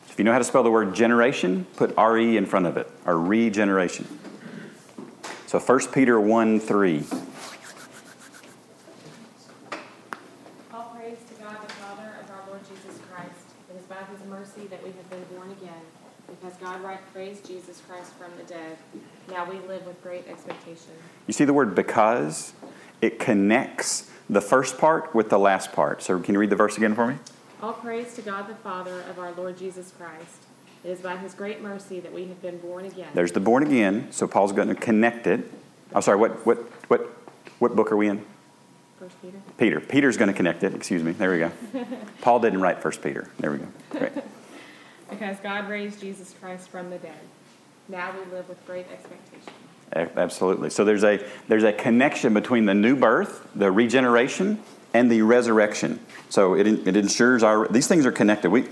If 0.09 0.17
you 0.17 0.25
know 0.25 0.31
how 0.31 0.39
to 0.39 0.43
spell 0.43 0.63
the 0.63 0.71
word 0.71 0.93
generation, 0.93 1.65
put 1.77 1.95
RE 1.97 2.37
in 2.37 2.45
front 2.45 2.65
of 2.65 2.77
it. 2.77 2.89
Our 3.05 3.17
regeneration. 3.17 4.07
So 5.47 5.59
1 5.59 5.79
Peter 5.93 6.19
1 6.19 6.59
3. 6.59 7.03
All 10.73 10.83
praise 10.95 11.17
to 11.29 11.43
God 11.43 11.57
the 11.65 11.73
Father 11.75 12.13
of 12.21 12.29
our 12.29 12.43
Lord 12.47 12.61
Jesus 12.67 12.99
Christ. 13.09 13.31
It 13.69 13.77
is 13.77 13.85
by 13.85 14.03
his 14.11 14.25
mercy 14.27 14.67
that 14.67 14.83
we 14.83 14.91
have 14.91 15.09
been 15.09 15.23
born 15.35 15.51
again, 15.51 15.81
because 16.27 16.50
God 16.61 16.79
raised 17.15 17.45
Jesus 17.45 17.81
Christ 17.87 18.13
from 18.13 18.31
the 18.37 18.43
dead. 18.43 18.77
Now 19.29 19.49
we 19.49 19.57
live 19.67 19.85
with 19.85 20.01
great 20.03 20.27
expectation. 20.27 20.91
You 21.25 21.33
see 21.33 21.43
the 21.43 21.53
word 21.53 21.73
because? 21.73 22.53
It 23.01 23.17
connects 23.17 24.11
the 24.29 24.41
first 24.41 24.77
part 24.77 25.15
with 25.15 25.29
the 25.29 25.39
last 25.39 25.73
part. 25.73 26.03
So 26.03 26.19
can 26.19 26.35
you 26.35 26.39
read 26.39 26.51
the 26.51 26.55
verse 26.55 26.77
again 26.77 26.93
for 26.93 27.07
me? 27.07 27.15
All 27.63 27.73
praise 27.73 28.13
to 28.13 28.21
God 28.21 28.47
the 28.47 28.55
Father 28.55 29.01
of 29.09 29.17
our 29.17 29.31
Lord 29.31 29.57
Jesus 29.57 29.91
Christ. 29.97 30.37
It 30.83 30.89
is 30.89 30.99
by 30.99 31.17
his 31.17 31.33
great 31.33 31.61
mercy 31.61 31.99
that 31.99 32.13
we 32.13 32.27
have 32.27 32.41
been 32.41 32.59
born 32.59 32.85
again. 32.85 33.09
There's 33.15 33.31
the 33.31 33.39
born 33.39 33.63
again. 33.63 34.11
So 34.11 34.27
Paul's 34.27 34.51
going 34.51 34.67
to 34.67 34.75
connect 34.75 35.25
it. 35.25 35.51
I'm 35.93 36.01
sorry, 36.03 36.17
what, 36.17 36.45
what, 36.45 36.57
what, 36.89 37.01
what 37.57 37.75
book 37.75 37.91
are 37.91 37.97
we 37.97 38.07
in? 38.07 38.23
First 38.99 39.19
Peter. 39.21 39.37
Peter. 39.57 39.79
Peter's 39.79 40.17
going 40.17 40.27
to 40.27 40.33
connect 40.33 40.63
it. 40.63 40.75
Excuse 40.75 41.01
me. 41.01 41.11
There 41.13 41.31
we 41.31 41.39
go. 41.39 41.51
Paul 42.21 42.39
didn't 42.39 42.61
write 42.61 42.83
First 42.83 43.01
Peter. 43.01 43.29
There 43.39 43.51
we 43.51 43.57
go. 43.57 43.67
Great. 43.89 44.11
Because 45.11 45.37
God 45.41 45.69
raised 45.69 45.99
Jesus 45.99 46.33
Christ 46.41 46.69
from 46.69 46.89
the 46.89 46.97
dead. 46.97 47.19
Now 47.87 48.11
we 48.11 48.31
live 48.31 48.49
with 48.49 48.65
great 48.65 48.87
expectation. 48.91 49.53
Absolutely. 49.93 50.69
So 50.69 50.85
there's 50.85 51.03
a 51.03 51.23
there's 51.49 51.65
a 51.65 51.73
connection 51.73 52.33
between 52.33 52.65
the 52.65 52.73
new 52.73 52.95
birth, 52.95 53.45
the 53.53 53.69
regeneration, 53.71 54.59
and 54.93 55.11
the 55.11 55.21
resurrection. 55.21 55.99
So 56.29 56.55
it, 56.55 56.65
it 56.65 56.95
ensures 56.95 57.43
our 57.43 57.67
these 57.67 57.87
things 57.87 58.05
are 58.05 58.11
connected. 58.11 58.49
We 58.49 58.69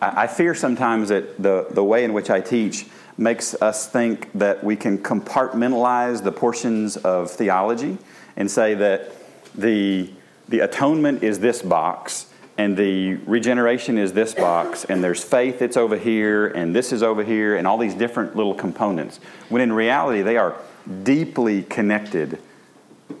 I 0.00 0.26
fear 0.26 0.54
sometimes 0.54 1.08
that 1.08 1.40
the, 1.42 1.68
the 1.70 1.82
way 1.82 2.04
in 2.04 2.12
which 2.12 2.28
I 2.28 2.40
teach 2.40 2.86
makes 3.16 3.54
us 3.62 3.88
think 3.88 4.30
that 4.34 4.62
we 4.62 4.76
can 4.76 4.98
compartmentalize 4.98 6.22
the 6.22 6.32
portions 6.32 6.98
of 6.98 7.30
theology 7.30 7.96
and 8.36 8.50
say 8.50 8.74
that 8.74 9.12
the 9.54 10.10
the 10.48 10.60
atonement 10.60 11.22
is 11.22 11.38
this 11.38 11.62
box 11.62 12.26
and 12.58 12.76
the 12.76 13.14
regeneration 13.26 13.98
is 13.98 14.12
this 14.12 14.34
box 14.34 14.84
and 14.84 15.04
there's 15.04 15.22
faith 15.22 15.60
it's 15.60 15.76
over 15.76 15.96
here 15.96 16.46
and 16.46 16.74
this 16.74 16.92
is 16.92 17.02
over 17.02 17.22
here 17.22 17.56
and 17.56 17.66
all 17.66 17.78
these 17.78 17.94
different 17.94 18.34
little 18.34 18.54
components 18.54 19.20
when 19.48 19.60
in 19.60 19.72
reality 19.72 20.22
they 20.22 20.36
are 20.36 20.56
deeply 21.02 21.62
connected 21.62 22.38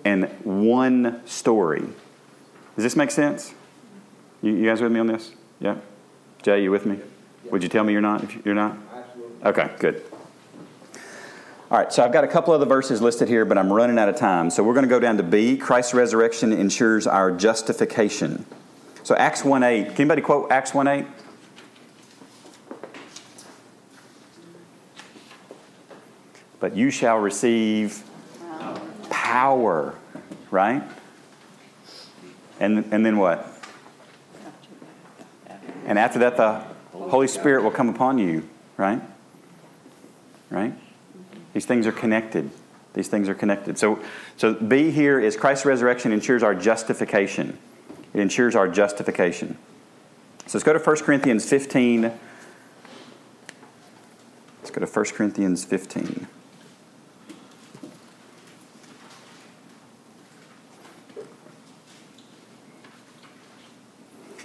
in 0.04 0.22
one 0.42 1.20
story. 1.26 1.80
Does 1.80 2.84
this 2.84 2.96
make 2.96 3.10
sense? 3.10 3.54
You, 4.42 4.52
you 4.52 4.66
guys 4.66 4.80
with 4.80 4.92
me 4.92 5.00
on 5.00 5.06
this? 5.06 5.32
Yeah? 5.60 5.76
Jay 6.42 6.62
you 6.62 6.70
with 6.70 6.86
me? 6.86 6.98
Would 7.50 7.62
you 7.62 7.68
tell 7.68 7.84
me 7.84 7.92
you're 7.92 8.02
not 8.02 8.24
if 8.24 8.44
you're 8.44 8.54
not? 8.54 8.76
Okay 9.44 9.70
good. 9.78 10.02
All 11.68 11.78
right, 11.78 11.92
so 11.92 12.04
I've 12.04 12.12
got 12.12 12.22
a 12.22 12.28
couple 12.28 12.54
other 12.54 12.64
verses 12.64 13.02
listed 13.02 13.26
here, 13.26 13.44
but 13.44 13.58
I'm 13.58 13.72
running 13.72 13.98
out 13.98 14.08
of 14.08 14.14
time. 14.14 14.50
So 14.50 14.62
we're 14.62 14.74
going 14.74 14.84
to 14.84 14.88
go 14.88 15.00
down 15.00 15.16
to 15.16 15.24
B. 15.24 15.56
Christ's 15.56 15.94
resurrection 15.94 16.52
ensures 16.52 17.08
our 17.08 17.32
justification. 17.32 18.46
So 19.06 19.14
Acts 19.14 19.44
1 19.44 19.62
8. 19.62 19.84
Can 19.84 19.94
anybody 19.94 20.20
quote 20.20 20.50
Acts 20.50 20.74
1 20.74 20.88
8? 20.88 21.06
but 26.58 26.74
you 26.74 26.90
shall 26.90 27.18
receive 27.18 28.02
power, 29.08 29.94
right? 30.50 30.82
And, 32.58 32.84
and 32.92 33.06
then 33.06 33.18
what? 33.18 33.46
And 35.84 35.96
after 35.96 36.18
that, 36.18 36.36
the 36.36 36.64
Holy 36.92 37.28
Spirit 37.28 37.62
will 37.62 37.70
come 37.70 37.88
upon 37.88 38.18
you, 38.18 38.48
right? 38.76 39.00
Right? 40.50 40.74
These 41.52 41.66
things 41.66 41.86
are 41.86 41.92
connected. 41.92 42.50
These 42.94 43.06
things 43.06 43.28
are 43.28 43.34
connected. 43.34 43.78
So, 43.78 44.00
so 44.36 44.54
B 44.54 44.90
here 44.90 45.20
is 45.20 45.36
Christ's 45.36 45.66
resurrection 45.66 46.10
ensures 46.10 46.42
our 46.42 46.56
justification. 46.56 47.56
It 48.16 48.20
ensures 48.20 48.56
our 48.56 48.66
justification. 48.66 49.58
So 50.46 50.56
let's 50.56 50.64
go 50.64 50.72
to 50.72 50.78
1 50.78 50.96
Corinthians 51.04 51.46
15. 51.46 52.10
Let's 54.62 54.70
go 54.70 54.82
to 54.82 54.86
1 54.86 55.04
Corinthians 55.12 55.66
15. 55.66 56.26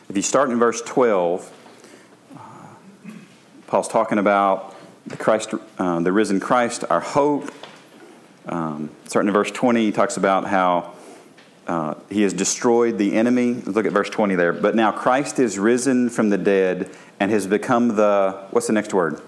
If 0.10 0.18
you 0.18 0.22
start 0.22 0.50
in 0.50 0.60
verse 0.60 0.82
12, 0.82 1.50
uh, 2.36 2.40
Paul's 3.68 3.88
talking 3.88 4.18
about 4.18 4.76
the 5.08 5.16
Christ, 5.16 5.54
uh, 5.78 6.02
the 6.02 6.12
risen 6.12 6.42
Christ, 6.42 6.84
our 6.90 7.00
hope. 7.00 7.50
Um, 8.48 8.90
starting 9.06 9.30
in 9.30 9.34
verse 9.34 9.50
20, 9.50 9.86
he 9.86 9.92
talks 9.94 10.18
about 10.18 10.46
how 10.46 10.94
uh, 11.68 11.96
he 12.10 12.24
has 12.24 12.34
destroyed 12.34 12.98
the 12.98 13.14
enemy. 13.16 13.54
Look 13.54 13.86
at 13.86 13.92
verse 13.92 14.10
20 14.10 14.36
there. 14.36 14.54
But 14.54 14.76
now 14.76 14.92
Christ 14.92 15.40
is 15.40 15.60
risen 15.60 16.10
from 16.10 16.30
the 16.30 16.38
dead 16.38 16.90
and 17.20 17.32
has 17.32 17.48
become 17.48 17.96
the, 17.96 18.48
what's 18.52 18.68
the 18.68 18.74
next 18.74 18.94
word? 18.94 19.22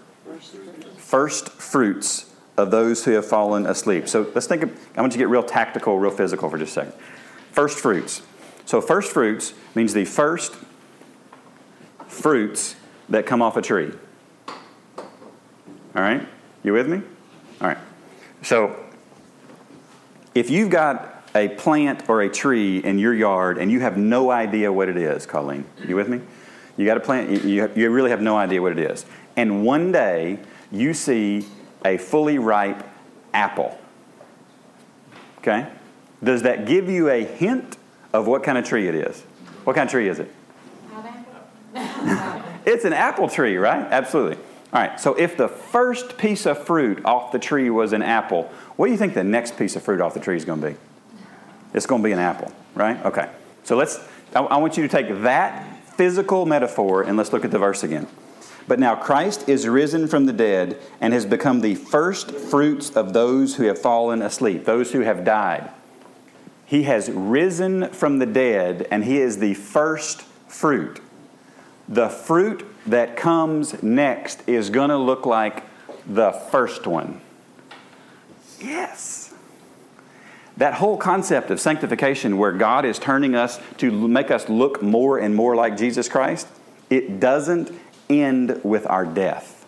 First 0.98 1.50
fruits 1.50 2.34
of 2.58 2.72
those 2.72 3.06
who 3.06 3.12
have 3.12 3.26
fallen 3.26 3.66
asleep. 3.66 4.08
So 4.08 4.32
let's 4.34 4.48
think 4.48 4.64
of, 4.64 4.72
I 4.96 5.02
want 5.02 5.14
you 5.14 5.18
to 5.18 5.24
get 5.24 5.30
real 5.30 5.44
tactical, 5.44 5.98
real 5.98 6.12
physical 6.12 6.50
for 6.50 6.58
just 6.58 6.72
a 6.72 6.74
second. 6.74 6.94
First 7.52 7.80
fruits. 7.80 8.24
So 8.66 8.82
first 8.82 9.12
fruits 9.12 9.54
means 9.76 9.94
the 9.94 10.06
first 10.06 10.56
fruits 12.08 12.76
that 13.10 13.26
come 13.26 13.42
off 13.42 13.58
a 13.58 13.62
tree. 13.62 13.92
All 14.98 16.02
right? 16.02 16.28
You 16.64 16.74
with 16.74 16.88
me? 16.88 17.02
All 17.62 17.68
right. 17.68 17.78
So 18.42 18.76
if 20.34 20.50
you've 20.50 20.70
got 20.70 21.13
a 21.36 21.50
plant 21.50 22.10
or 22.10 22.22
a 22.22 22.30
tree 22.30 22.78
in 22.78 23.00
your 23.00 23.14
yard 23.14 23.58
and 23.58 23.72
you 23.72 23.80
have 23.80 23.98
no 23.98 24.32
idea 24.32 24.72
what 24.72 24.90
it 24.90 24.98
is, 24.98 25.26
Colleen, 25.26 25.66
you 25.88 25.96
with 25.96 26.08
me? 26.08 26.22
You 26.78 26.86
got 26.86 26.98
a 26.98 27.02
plant, 27.02 27.44
you, 27.44 27.72
you 27.76 27.90
really 27.90 28.10
have 28.10 28.22
no 28.22 28.36
idea 28.36 28.62
what 28.62 28.72
it 28.72 28.80
is. 28.80 29.06
And 29.36 29.66
one 29.66 29.92
day 29.92 30.40
you 30.72 30.94
see 30.94 31.48
a 31.86 31.98
fully 31.98 32.38
ripe 32.38 32.88
apple. 33.34 33.78
Okay? 35.40 35.68
Does 36.24 36.44
that 36.44 36.66
give 36.66 36.90
you 36.90 37.10
a 37.10 37.24
hint 37.24 37.78
of 38.14 38.28
what 38.28 38.44
kind 38.44 38.58
of 38.58 38.66
tree 38.66 38.88
it 38.88 38.96
is? 38.96 39.22
What 39.64 39.76
kind 39.76 39.88
of 39.88 39.92
tree 39.92 40.08
is 40.08 40.20
it? 40.20 40.32
it's 42.66 42.86
an 42.86 42.94
apple 42.94 43.28
tree, 43.28 43.58
right? 43.58 43.82
Absolutely. 43.92 44.38
All 44.72 44.82
right, 44.82 45.00
so 45.00 45.14
if 45.14 45.38
the 45.38 45.48
first 45.48 46.18
piece 46.18 46.48
of 46.48 46.66
fruit 46.66 47.04
off 47.06 47.32
the 47.32 47.40
tree 47.40 47.70
was 47.70 47.94
an 47.94 48.02
apple, 48.02 48.52
what 48.76 48.88
do 48.88 48.92
you 48.92 48.98
think 48.98 49.14
the 49.14 49.24
next 49.24 49.58
piece 49.58 49.76
of 49.76 49.84
fruit 49.84 50.02
off 50.02 50.16
the 50.16 50.20
tree 50.20 50.36
is 50.36 50.46
going 50.46 50.62
to 50.62 50.72
be? 50.72 50.76
It's 51.74 51.86
going 51.86 52.02
to 52.02 52.06
be 52.06 52.12
an 52.12 52.20
apple, 52.20 52.52
right? 52.76 53.04
Okay. 53.06 53.30
So 53.64 53.76
let's, 53.76 54.00
I, 54.36 54.42
I 54.42 54.58
want 54.58 54.78
you 54.78 54.84
to 54.84 54.90
take 54.90 55.22
that 55.24 55.86
physical 55.96 56.46
metaphor 56.46 57.04
and 57.04 57.18
let's 57.18 57.34
look 57.34 57.46
at 57.46 57.52
the 57.52 57.60
verse 57.60 57.84
again. 57.84 58.08
But 58.68 58.80
now 58.80 58.96
Christ 58.96 59.50
is 59.50 59.68
risen 59.68 60.08
from 60.08 60.26
the 60.26 60.34
dead 60.34 60.80
and 61.02 61.14
has 61.14 61.26
become 61.26 61.62
the 61.62 61.76
first 61.76 62.32
fruits 62.32 62.92
of 62.92 63.14
those 63.14 63.56
who 63.56 63.64
have 63.64 63.80
fallen 63.80 64.22
asleep, 64.22 64.66
those 64.66 64.92
who 64.92 65.02
have 65.02 65.26
died. 65.26 65.70
He 66.66 66.84
has 66.84 67.12
risen 67.12 67.90
from 67.90 68.20
the 68.20 68.26
dead 68.26 68.88
and 68.90 69.04
he 69.04 69.18
is 69.18 69.40
the 69.40 69.54
first 69.54 70.22
fruit. 70.48 71.02
The 71.90 72.10
fruit 72.10 72.66
that 72.88 73.18
comes 73.18 73.84
next 73.84 74.42
is 74.48 74.70
going 74.70 74.90
to 74.90 74.98
look 74.98 75.26
like 75.26 75.64
the 76.08 76.32
first 76.32 76.88
one. 76.88 77.22
Yes. 78.60 79.33
That 80.58 80.76
whole 80.76 80.98
concept 80.98 81.50
of 81.50 81.60
sanctification, 81.60 82.38
where 82.38 82.52
God 82.52 82.86
is 82.86 83.00
turning 83.00 83.36
us 83.36 83.60
to 83.78 83.92
make 83.92 84.30
us 84.30 84.50
look 84.50 84.82
more 84.84 85.18
and 85.18 85.36
more 85.36 85.56
like 85.56 85.78
Jesus 85.78 86.08
Christ, 86.08 86.48
it 86.90 87.20
doesn't 87.20 87.72
end 88.10 88.62
with 88.64 88.86
our 88.88 89.06
death. 89.06 89.66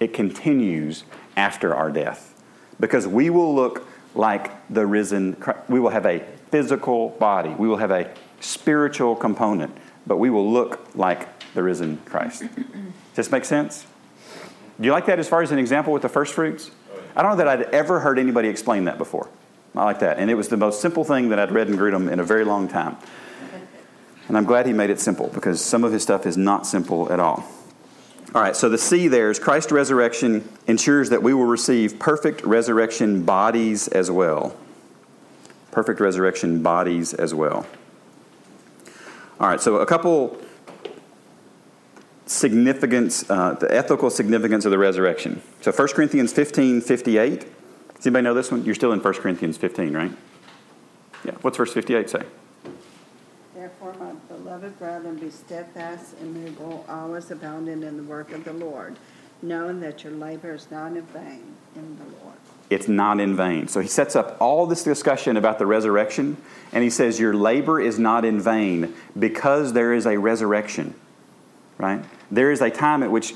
It 0.00 0.14
continues 0.14 1.04
after 1.36 1.74
our 1.74 1.90
death. 1.90 2.34
Because 2.80 3.06
we 3.06 3.28
will 3.28 3.54
look 3.54 3.86
like 4.14 4.50
the 4.72 4.86
risen, 4.86 5.34
Christ. 5.34 5.60
we 5.68 5.80
will 5.80 5.90
have 5.90 6.06
a 6.06 6.24
physical 6.50 7.10
body, 7.10 7.50
we 7.50 7.68
will 7.68 7.76
have 7.76 7.90
a 7.90 8.10
spiritual 8.40 9.16
component, 9.16 9.76
but 10.06 10.16
we 10.16 10.30
will 10.30 10.50
look 10.50 10.88
like 10.94 11.28
the 11.54 11.62
risen 11.62 11.98
Christ. 12.06 12.42
Does 12.56 13.26
this 13.26 13.30
make 13.30 13.44
sense? 13.44 13.86
Do 14.80 14.86
you 14.86 14.92
like 14.92 15.06
that 15.06 15.18
as 15.18 15.28
far 15.28 15.42
as 15.42 15.50
an 15.50 15.58
example 15.58 15.92
with 15.92 16.02
the 16.02 16.08
first 16.08 16.34
fruits? 16.34 16.70
Oh, 16.90 17.00
I 17.16 17.22
don't 17.22 17.32
know 17.32 17.36
that 17.38 17.48
I'd 17.48 17.62
ever 17.74 18.00
heard 18.00 18.18
anybody 18.18 18.48
explain 18.48 18.84
that 18.84 18.96
before. 18.96 19.28
I 19.78 19.84
like 19.84 20.00
that. 20.00 20.18
And 20.18 20.30
it 20.30 20.34
was 20.34 20.48
the 20.48 20.56
most 20.56 20.80
simple 20.80 21.04
thing 21.04 21.28
that 21.28 21.38
I'd 21.38 21.52
read 21.52 21.68
in 21.68 21.76
Grudem 21.76 22.10
in 22.10 22.18
a 22.18 22.24
very 22.24 22.44
long 22.44 22.68
time. 22.68 22.96
And 24.26 24.36
I'm 24.36 24.44
glad 24.44 24.66
he 24.66 24.72
made 24.72 24.90
it 24.90 25.00
simple 25.00 25.28
because 25.28 25.64
some 25.64 25.84
of 25.84 25.92
his 25.92 26.02
stuff 26.02 26.26
is 26.26 26.36
not 26.36 26.66
simple 26.66 27.10
at 27.12 27.20
all. 27.20 27.44
All 28.34 28.42
right, 28.42 28.54
so 28.54 28.68
the 28.68 28.76
C 28.76 29.08
there 29.08 29.30
is 29.30 29.38
Christ's 29.38 29.72
resurrection 29.72 30.46
ensures 30.66 31.08
that 31.08 31.22
we 31.22 31.32
will 31.32 31.46
receive 31.46 31.98
perfect 31.98 32.42
resurrection 32.44 33.22
bodies 33.24 33.88
as 33.88 34.10
well. 34.10 34.54
Perfect 35.70 35.98
resurrection 35.98 36.62
bodies 36.62 37.14
as 37.14 37.32
well. 37.32 37.66
All 39.40 39.48
right, 39.48 39.60
so 39.60 39.76
a 39.76 39.86
couple 39.86 40.38
significance, 42.26 43.28
uh, 43.30 43.54
the 43.54 43.74
ethical 43.74 44.10
significance 44.10 44.66
of 44.66 44.72
the 44.72 44.78
resurrection. 44.78 45.40
So 45.62 45.72
1 45.72 45.88
Corinthians 45.88 46.32
15 46.32 46.82
58. 46.82 47.46
Does 47.98 48.06
anybody 48.06 48.22
know 48.22 48.34
this 48.34 48.52
one? 48.52 48.64
You're 48.64 48.76
still 48.76 48.92
in 48.92 49.00
1 49.00 49.14
Corinthians 49.14 49.56
15, 49.56 49.92
right? 49.92 50.12
Yeah. 51.24 51.32
What's 51.42 51.56
verse 51.56 51.72
58 51.72 52.08
say? 52.08 52.22
Therefore, 53.56 53.92
my 53.94 54.12
beloved 54.32 54.78
brethren, 54.78 55.16
be 55.16 55.30
steadfast, 55.30 56.14
immovable, 56.22 56.86
always 56.88 57.28
abounding 57.32 57.82
in 57.82 57.96
the 57.96 58.04
work 58.04 58.30
of 58.30 58.44
the 58.44 58.52
Lord, 58.52 58.96
knowing 59.42 59.80
that 59.80 60.04
your 60.04 60.12
labor 60.12 60.54
is 60.54 60.70
not 60.70 60.96
in 60.96 61.02
vain 61.06 61.56
in 61.74 61.98
the 61.98 62.04
Lord. 62.22 62.36
It's 62.70 62.86
not 62.86 63.18
in 63.18 63.34
vain. 63.34 63.66
So 63.66 63.80
he 63.80 63.88
sets 63.88 64.14
up 64.14 64.36
all 64.40 64.66
this 64.66 64.84
discussion 64.84 65.36
about 65.36 65.58
the 65.58 65.66
resurrection, 65.66 66.36
and 66.72 66.84
he 66.84 66.90
says, 66.90 67.18
Your 67.18 67.34
labor 67.34 67.80
is 67.80 67.98
not 67.98 68.24
in 68.24 68.40
vain 68.40 68.94
because 69.18 69.72
there 69.72 69.92
is 69.92 70.06
a 70.06 70.18
resurrection, 70.18 70.94
right? 71.78 72.04
There 72.30 72.52
is 72.52 72.60
a 72.60 72.70
time 72.70 73.02
at 73.02 73.10
which 73.10 73.34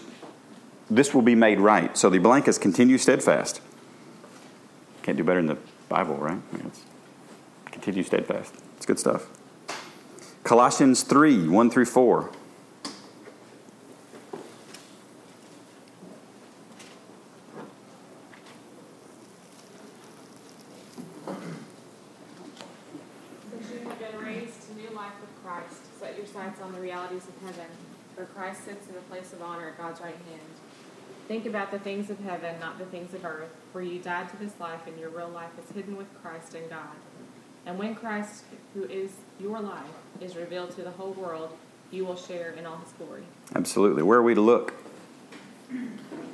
this 0.89 1.13
will 1.13 1.23
be 1.23 1.35
made 1.35 1.59
right. 1.59 1.99
So 1.99 2.11
the 2.11 2.19
blank 2.19 2.47
is 2.47 2.59
continue 2.59 2.97
steadfast. 2.97 3.61
Can't 5.03 5.17
do 5.17 5.25
better 5.25 5.41
in 5.41 5.47
the 5.47 5.59
Bible, 5.89 6.17
right? 6.17 6.39
I 6.53 6.57
mean, 6.57 6.71
continue 7.67 8.05
steadfast. 8.05 8.55
It's 8.77 8.87
good 8.87 9.01
stuff. 9.01 9.27
Colossians 10.45 11.03
3 11.03 11.49
1 11.49 11.71
through 11.71 11.87
4. 11.87 12.31
Since 23.51 23.71
you 23.71 23.89
have 23.89 23.99
been 23.99 24.19
raised 24.25 24.69
to 24.69 24.75
new 24.77 24.91
life 24.95 25.13
with 25.21 25.45
Christ, 25.45 25.99
set 25.99 26.17
your 26.17 26.27
sights 26.27 26.61
on 26.61 26.73
the 26.73 26.81
realities 26.81 27.25
of 27.27 27.35
heaven, 27.45 27.67
where 28.15 28.27
Christ 28.27 28.65
sits 28.65 28.87
in 28.87 28.95
the 28.95 29.01
place 29.03 29.33
of 29.33 29.43
honor 29.43 29.69
at 29.69 29.79
God's 29.79 30.01
right 30.01 30.15
hand. 30.15 30.62
Think 31.33 31.47
about 31.47 31.71
the 31.71 31.79
things 31.79 32.11
of 32.11 32.19
heaven, 32.19 32.61
not 32.61 32.79
the 32.79 32.85
things 32.85 33.15
of 33.15 33.25
earth, 33.25 33.49
for 33.73 33.81
you 33.81 33.99
died 34.01 34.29
to 34.29 34.37
this 34.37 34.53
life, 34.61 34.87
and 34.87 35.01
your 35.01 35.09
real 35.09 35.31
life 35.31 35.49
is 35.59 35.75
hidden 35.75 35.97
with 35.97 36.07
Christ 36.21 36.55
in 36.55 36.69
God. 36.69 36.91
And 37.65 37.79
when 37.79 37.95
Christ, 37.95 38.45
who 38.75 38.85
is 38.85 39.13
your 39.41 39.59
life, 39.59 39.87
is 40.21 40.37
revealed 40.37 40.73
to 40.73 40.83
the 40.83 40.91
whole 40.91 41.13
world, 41.13 41.57
you 41.91 42.05
will 42.05 42.17
share 42.17 42.51
in 42.51 42.67
all 42.67 42.77
his 42.77 42.93
glory. 42.93 43.23
Absolutely. 43.55 44.03
Where 44.03 44.19
are 44.19 44.23
we 44.23 44.35
to 44.35 44.43
look? 44.43 44.75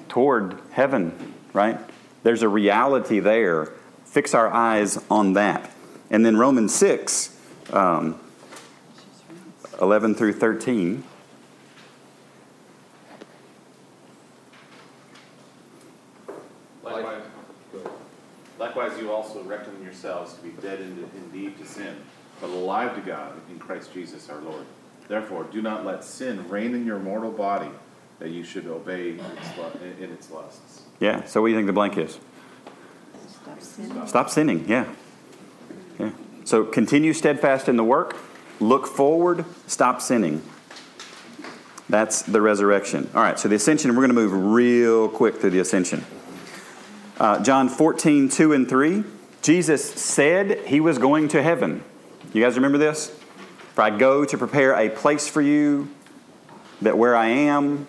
Toward 0.09 0.59
heaven, 0.73 1.33
right? 1.53 1.79
There's 2.25 2.43
a 2.43 2.49
reality 2.49 3.21
there. 3.21 3.73
Fix 4.05 4.35
our 4.35 4.53
eyes 4.53 4.99
on 5.09 5.35
that. 5.35 5.71
And 6.11 6.27
then 6.27 6.37
Romans 6.37 6.75
6, 6.75 7.39
um, 7.73 8.19
11 9.81 10.17
through 10.17 10.33
13. 10.33 11.05
Likewise, 16.89 17.23
likewise, 18.59 18.99
you 18.99 19.13
also 19.13 19.43
reckon 19.45 19.73
yourselves 20.03 20.35
to 20.35 20.43
be 20.43 20.51
dead 20.63 20.81
indeed 20.81 21.59
to 21.59 21.67
sin, 21.67 21.97
but 22.41 22.51
alive 22.51 22.95
to 22.95 23.01
God 23.01 23.33
in 23.51 23.59
Christ 23.59 23.93
Jesus 23.93 24.29
our 24.29 24.41
Lord. 24.41 24.65
Therefore, 25.09 25.45
do 25.45 25.61
not 25.61 25.85
let 25.85 26.05
sin 26.05 26.49
reign 26.49 26.75
in 26.75 26.87
your 26.87 26.99
mortal 26.99 27.33
body, 27.33 27.71
that 28.21 28.31
you 28.31 28.45
should 28.45 28.67
obey 28.67 29.11
in 29.11 29.21
in 30.01 30.13
its 30.13 30.31
lusts. 30.31 30.83
Yeah. 31.01 31.25
So 31.25 31.41
what 31.41 31.49
do 31.49 31.53
you 31.53 31.59
think 31.59 31.67
the 31.67 31.73
blank 31.73 31.97
is? 31.97 32.19
Stop 33.29 33.61
sinning. 33.61 34.07
Stop 34.07 34.31
sinning. 34.31 34.69
Yeah. 34.69 34.87
Yeah. 35.99 36.11
So 36.45 36.65
continue 36.65 37.13
steadfast 37.13 37.69
in 37.69 37.77
the 37.77 37.85
work. 37.85 38.17
Look 38.61 38.87
forward. 38.87 39.45
Stop 39.67 40.01
sinning. 40.01 40.43
That's 41.89 42.23
the 42.23 42.41
resurrection. 42.41 43.09
All 43.15 43.23
right. 43.23 43.39
So 43.39 43.49
the 43.49 43.57
ascension. 43.57 43.91
We're 43.93 44.07
going 44.07 44.09
to 44.11 44.15
move 44.15 44.53
real 44.53 45.09
quick 45.09 45.41
through 45.41 45.51
the 45.51 45.61
ascension. 45.61 46.05
Uh, 47.19 47.43
John 47.43 47.69
14, 47.69 48.29
2 48.29 48.53
and 48.53 48.69
3. 48.69 49.05
Jesus 49.43 49.85
said 49.85 50.67
he 50.67 50.81
was 50.81 50.99
going 50.99 51.29
to 51.29 51.43
heaven. 51.43 51.83
You 52.33 52.43
guys 52.43 52.57
remember 52.57 52.79
this? 52.79 53.11
For 53.75 53.83
I 53.83 53.91
go 53.91 54.25
to 54.25 54.37
prepare 54.37 54.75
a 54.75 54.89
place 54.91 55.29
for 55.29 55.41
you, 55.41 55.89
that 56.83 56.99
where 56.99 57.17
I 57.17 57.29
am, 57.29 57.87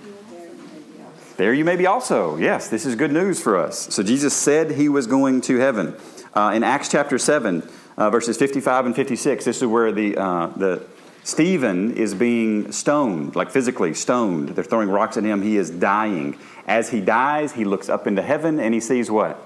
there 1.38 1.54
you 1.54 1.66
may 1.66 1.76
be 1.76 1.86
also. 1.86 2.38
Yes, 2.38 2.68
this 2.68 2.86
is 2.86 2.96
good 2.96 3.12
news 3.12 3.42
for 3.42 3.58
us. 3.58 3.94
So 3.94 4.04
Jesus 4.04 4.34
said 4.34 4.72
he 4.72 4.90
was 4.90 5.08
going 5.08 5.42
to 5.42 5.58
heaven. 5.58 5.96
Uh, 6.34 6.52
in 6.54 6.64
Acts 6.64 6.90
chapter 6.90 7.18
7, 7.18 7.68
uh, 7.98 8.10
verses 8.10 8.38
55 8.38 8.88
and 8.88 8.96
56, 8.96 9.46
this 9.46 9.58
is 9.58 9.66
where 9.66 9.92
the, 9.92 10.18
uh, 10.18 10.48
the 10.48 10.86
Stephen 11.24 11.96
is 11.96 12.14
being 12.14 12.72
stoned, 12.72 13.36
like 13.36 13.52
physically 13.52 13.94
stoned. 13.94 14.50
They're 14.50 14.64
throwing 14.64 14.90
rocks 14.90 15.18
at 15.18 15.24
him. 15.24 15.42
He 15.42 15.58
is 15.58 15.70
dying. 15.70 16.38
As 16.68 16.90
he 16.90 17.02
dies, 17.02 17.54
he 17.54 17.66
looks 17.66 17.90
up 17.90 18.06
into 18.06 18.22
heaven 18.22 18.60
and 18.60 18.74
he 18.74 18.80
sees 18.80 19.10
what? 19.10 19.42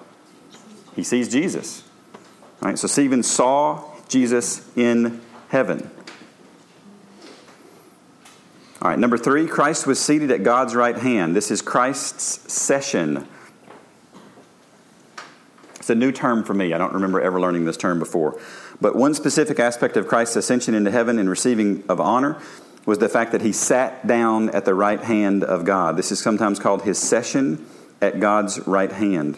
He 0.96 1.04
sees 1.04 1.30
Jesus. 1.30 1.84
So 2.76 2.88
Stephen 2.88 3.24
saw 3.24 3.84
Jesus 4.08 4.66
in 4.78 5.22
heaven. 5.50 5.92
All 8.82 8.90
right, 8.90 8.98
number 8.98 9.18
three, 9.18 9.48
Christ 9.48 9.86
was 9.86 10.00
seated 10.00 10.32
at 10.32 10.44
God's 10.44 10.74
right 10.74 10.98
hand. 10.98 11.36
This 11.36 11.52
is 11.52 11.62
Christ's 11.62 12.52
session. 12.52 13.28
It's 15.76 15.90
a 15.90 15.96
new 15.96 16.12
term 16.12 16.44
for 16.44 16.54
me. 16.54 16.74
I 16.74 16.78
don't 16.78 16.94
remember 16.94 17.22
ever 17.22 17.40
learning 17.40 17.66
this 17.66 17.78
term 17.78 18.00
before. 18.00 18.40
But 18.80 18.96
one 18.96 19.14
specific 19.14 19.60
aspect 19.60 19.98
of 19.98 20.08
Christ's 20.08 20.38
ascension 20.38 20.74
into 20.74 20.90
heaven 20.90 21.20
and 21.20 21.30
receiving 21.30 21.84
of 21.90 22.00
honor 22.00 22.42
was 22.86 22.98
the 22.98 23.10
fact 23.10 23.34
that 23.34 23.42
he 23.42 23.52
sat 23.52 24.08
down 24.08 24.50
at 24.50 24.66
the 24.66 24.74
right 24.74 25.02
hand 25.02 25.44
of 25.44 25.66
God. 25.66 25.98
This 25.98 26.12
is 26.12 26.20
sometimes 26.20 26.60
called 26.60 26.84
his 26.84 26.98
session 26.98 27.66
at 28.02 28.20
God's 28.20 28.66
right 28.68 28.92
hand. 28.92 29.38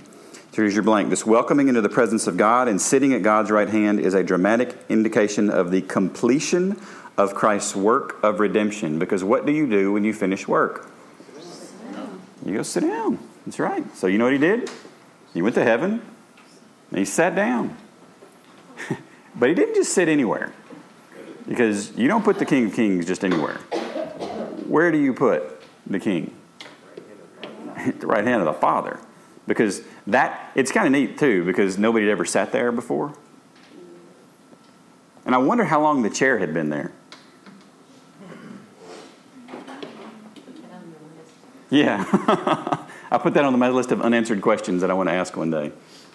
Here's 0.56 0.74
your 0.74 0.84
blank. 0.84 1.10
This 1.10 1.26
welcoming 1.26 1.68
into 1.68 1.82
the 1.82 1.89
presence 1.89 2.28
of 2.28 2.38
God 2.38 2.70
and 2.70 2.82
sitting 2.82 3.13
at 3.13 3.22
God's 3.22 3.52
right 3.52 3.68
hand 3.68 4.00
is 4.00 4.13
a 4.13 4.24
dramatic 4.24 4.74
indication 4.88 5.50
of 5.50 5.70
the 5.70 5.82
completion 5.82 6.80
of 7.18 7.36
Christ's 7.36 7.76
work 7.76 8.24
of 8.24 8.39
redemption. 8.39 8.98
Because 8.98 9.22
what 9.22 9.46
do 9.46 9.52
you 9.52 9.70
do 9.70 9.91
when 9.91 10.06
you 10.06 10.13
finish 10.13 10.48
work? 10.48 10.89
You 12.46 12.54
go 12.54 12.63
sit 12.63 12.84
down. 12.84 13.20
That's 13.46 13.60
right. 13.60 13.84
So 13.98 14.08
you 14.08 14.18
know 14.18 14.24
what 14.24 14.32
he 14.32 14.39
did? 14.39 14.72
He 15.34 15.41
went 15.41 15.56
to 15.56 15.63
heaven 15.65 16.02
and 16.89 17.00
he 17.00 17.04
sat 17.04 17.36
down. 17.36 17.76
but 19.36 19.50
he 19.50 19.56
didn't 19.56 19.76
just 19.76 19.91
sit 19.91 20.08
anywhere. 20.08 20.54
Because 21.50 21.98
you 21.98 22.08
don't 22.08 22.24
put 22.24 22.39
the 22.39 22.46
King 22.46 22.68
of 22.68 22.74
Kings 22.74 23.06
just 23.06 23.26
anywhere. 23.26 23.58
Where 24.68 24.89
do 24.89 24.98
you 24.98 25.13
put 25.13 25.62
the 25.86 26.00
king? 26.00 26.34
At 27.76 28.00
the 28.00 28.08
right 28.08 28.24
hand 28.24 28.39
of 28.39 28.46
the 28.46 28.54
Father. 28.54 29.02
Because 29.47 29.81
that, 30.08 30.51
it's 30.55 30.71
kind 30.71 30.88
of 30.88 30.91
neat 30.91 31.17
too, 31.17 31.45
because 31.45 31.77
nobody 31.77 32.05
had 32.05 32.12
ever 32.12 32.25
sat 32.25 32.51
there 32.51 32.71
before. 32.71 33.13
And 35.25 35.34
I 35.34 35.38
wonder 35.39 35.65
how 35.65 35.81
long 35.81 36.03
the 36.03 36.10
chair 36.10 36.38
had 36.39 36.53
been 36.53 36.69
there. 36.69 36.91
Yeah. 41.69 42.05
I 43.12 43.17
put 43.17 43.34
that 43.34 43.43
on 43.43 43.58
my 43.58 43.69
list 43.69 43.91
of 43.91 44.01
unanswered 44.01 44.41
questions 44.41 44.81
that 44.81 44.91
I 44.91 44.93
want 44.93 45.10
to 45.10 45.13
ask 45.13 45.36
one 45.36 45.51
day. 45.51 45.71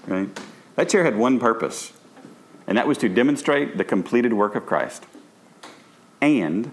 Right? 0.06 0.28
That 0.76 0.88
chair 0.88 1.04
had 1.04 1.16
one 1.16 1.38
purpose, 1.38 1.92
and 2.66 2.78
that 2.78 2.86
was 2.86 2.98
to 2.98 3.08
demonstrate 3.08 3.76
the 3.76 3.84
completed 3.84 4.32
work 4.32 4.54
of 4.54 4.66
Christ 4.66 5.04
and 6.20 6.72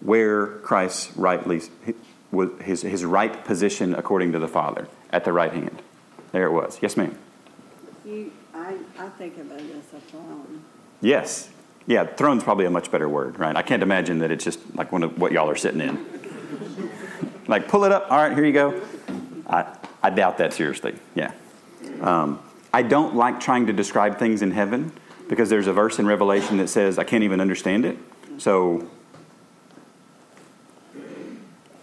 where 0.00 0.46
Christ 0.46 1.10
rightly 1.16 1.62
was 2.30 2.50
his, 2.62 2.82
his 2.82 3.04
right 3.04 3.44
position 3.44 3.94
according 3.94 4.32
to 4.32 4.38
the 4.38 4.48
Father 4.48 4.88
at 5.10 5.24
the 5.24 5.32
right 5.32 5.52
hand. 5.52 5.82
There 6.32 6.46
it 6.46 6.52
was. 6.52 6.78
Yes, 6.82 6.96
ma'am. 6.96 7.16
You, 8.04 8.32
I, 8.54 8.76
I 8.98 9.08
think 9.10 9.38
of 9.38 9.50
it 9.52 9.60
as 9.60 9.94
a 9.94 10.00
throne. 10.10 10.62
Yes. 11.00 11.50
Yeah, 11.86 12.04
throne's 12.04 12.44
probably 12.44 12.66
a 12.66 12.70
much 12.70 12.90
better 12.90 13.08
word, 13.08 13.38
right? 13.38 13.56
I 13.56 13.62
can't 13.62 13.82
imagine 13.82 14.18
that 14.18 14.30
it's 14.30 14.44
just 14.44 14.60
like 14.74 14.92
one 14.92 15.02
of 15.02 15.18
what 15.18 15.32
y'all 15.32 15.48
are 15.48 15.56
sitting 15.56 15.80
in. 15.80 16.04
like, 17.48 17.68
pull 17.68 17.84
it 17.84 17.92
up. 17.92 18.10
All 18.10 18.18
right, 18.18 18.34
here 18.34 18.44
you 18.44 18.52
go. 18.52 18.82
I, 19.46 19.74
I 20.02 20.10
doubt 20.10 20.38
that 20.38 20.52
seriously. 20.52 20.94
Yeah. 21.14 21.32
Um, 22.02 22.40
I 22.72 22.82
don't 22.82 23.16
like 23.16 23.40
trying 23.40 23.66
to 23.66 23.72
describe 23.72 24.18
things 24.18 24.42
in 24.42 24.50
heaven 24.50 24.92
because 25.28 25.48
there's 25.48 25.66
a 25.66 25.72
verse 25.72 25.98
in 25.98 26.06
Revelation 26.06 26.58
that 26.58 26.68
says 26.68 26.98
I 26.98 27.04
can't 27.04 27.24
even 27.24 27.40
understand 27.40 27.86
it. 27.86 27.96
So, 28.36 28.88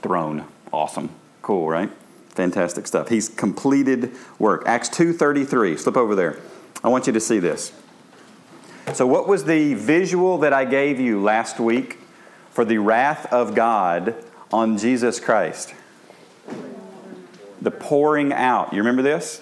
throne, 0.06 0.46
awesome, 0.72 1.10
cool, 1.42 1.68
right? 1.68 1.90
Fantastic 2.30 2.86
stuff. 2.86 3.10
He's 3.10 3.28
completed 3.28 4.12
work. 4.38 4.62
Acts 4.68 4.88
two 4.88 5.12
thirty 5.12 5.44
three. 5.44 5.76
Slip 5.76 5.98
over 5.98 6.14
there. 6.14 6.38
I 6.84 6.90
want 6.90 7.08
you 7.08 7.14
to 7.14 7.20
see 7.20 7.40
this. 7.40 7.72
So, 8.94 9.08
what 9.08 9.28
was 9.28 9.46
the 9.46 9.74
visual 9.74 10.38
that 10.38 10.54
I 10.54 10.64
gave 10.64 11.00
you 11.00 11.20
last 11.24 11.60
week 11.60 11.98
for 12.52 12.64
the 12.64 12.78
wrath 12.78 13.26
of 13.34 13.56
God 13.56 14.14
on 14.54 14.78
Jesus 14.78 15.20
Christ? 15.20 15.74
The 17.60 17.72
pouring 17.72 18.32
out. 18.32 18.74
You 18.74 18.78
remember 18.78 19.02
this? 19.02 19.42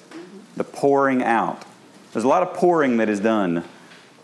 The 0.55 0.63
pouring 0.63 1.21
out. 1.23 1.65
There's 2.13 2.23
a 2.23 2.29
lot 2.29 2.41
of 2.41 2.53
pouring 2.53 2.95
that 2.97 3.09
is 3.09 3.19
done 3.19 3.65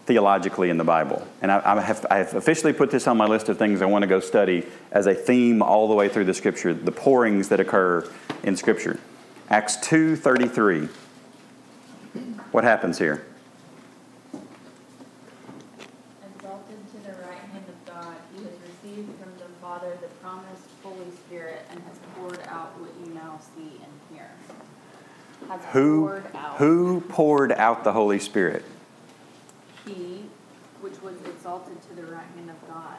theologically 0.09 0.71
in 0.71 0.77
the 0.77 0.83
Bible. 0.83 1.25
And 1.39 1.51
I, 1.51 1.61
I, 1.63 1.81
have, 1.81 2.03
I 2.09 2.17
have 2.17 2.33
officially 2.33 2.73
put 2.73 2.89
this 2.89 3.05
on 3.05 3.15
my 3.15 3.27
list 3.27 3.47
of 3.47 3.59
things 3.59 3.79
I 3.79 3.85
want 3.85 4.01
to 4.01 4.07
go 4.07 4.19
study 4.19 4.65
as 4.91 5.05
a 5.05 5.13
theme 5.13 5.61
all 5.61 5.87
the 5.87 5.93
way 5.93 6.09
through 6.09 6.25
the 6.25 6.33
Scripture, 6.33 6.73
the 6.73 6.91
pourings 6.91 7.49
that 7.49 7.59
occur 7.59 8.09
in 8.41 8.57
Scripture. 8.57 8.99
Acts 9.51 9.77
2.33. 9.77 10.89
What 12.51 12.63
happens 12.63 12.97
here? 12.97 13.23
Exalted 16.35 16.79
to 16.91 16.97
the 17.05 17.13
right 17.27 17.37
hand 17.37 17.65
of 17.67 17.85
God, 17.93 18.15
he 18.35 18.43
has 18.45 18.53
received 18.65 19.11
from 19.19 19.31
the 19.37 19.45
Father 19.61 19.95
the 20.01 20.07
promised 20.23 20.63
Holy 20.81 21.11
Spirit 21.27 21.67
and 21.69 21.79
has 21.83 21.99
poured 22.15 22.41
out 22.47 22.71
what 22.79 22.89
you 23.05 23.13
now 23.13 23.39
see 23.55 23.79
and 23.83 23.93
hear. 24.11 24.31
Has 25.49 25.61
Who, 25.71 26.07
poured 26.07 26.35
out. 26.35 26.57
who 26.57 27.01
poured 27.01 27.51
out 27.51 27.83
the 27.83 27.91
Holy 27.93 28.17
Spirit? 28.17 28.65
He, 29.85 30.25
which 30.81 31.01
was 31.01 31.15
exalted 31.25 31.81
to 31.89 31.95
the 31.95 32.03
right 32.03 32.27
hand 32.35 32.51
of 32.51 32.67
God. 32.67 32.97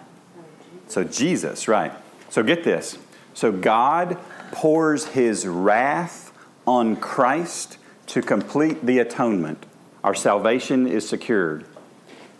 So 0.91 1.05
Jesus, 1.05 1.69
right. 1.69 1.93
So 2.31 2.43
get 2.43 2.65
this. 2.65 2.99
So 3.33 3.53
God 3.53 4.19
pours 4.51 5.07
his 5.07 5.47
wrath 5.47 6.33
on 6.67 6.97
Christ 6.97 7.79
to 8.09 8.21
complete 8.21 8.85
the 8.85 8.99
atonement. 8.99 9.65
Our 10.03 10.15
salvation 10.15 10.87
is 10.87 11.09
secured. 11.09 11.65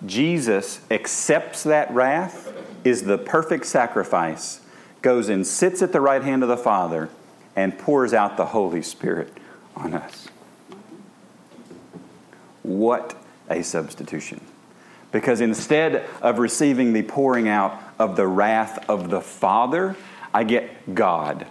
Jesus 0.05 0.81
accepts 0.91 1.63
that 1.63 1.91
wrath, 1.93 2.53
is 2.83 3.05
the 3.05 3.19
perfect 3.19 3.67
sacrifice, 3.67 4.61
goes 5.03 5.29
and 5.29 5.47
sits 5.47 5.83
at 5.83 5.93
the 5.93 6.01
right 6.01 6.23
hand 6.23 6.43
of 6.43 6.49
the 6.49 6.57
Father, 6.57 7.09
and 7.55 7.79
pours 7.79 8.15
out 8.15 8.37
the 8.37 8.47
Holy 8.47 8.83
Spirit 8.83 9.33
on 9.77 9.95
us. 9.95 10.29
What 12.63 13.17
a 13.49 13.63
substitution. 13.63 14.41
Because 15.13 15.41
instead 15.41 16.09
of 16.23 16.39
receiving 16.39 16.93
the 16.93 17.03
pouring 17.03 17.49
out 17.49 17.83
of 17.99 18.17
the 18.17 18.27
wrath 18.27 18.89
of 18.89 19.11
the 19.11 19.21
Father, 19.21 19.97
I 20.33 20.45
get 20.45 20.95
God. 20.95 21.47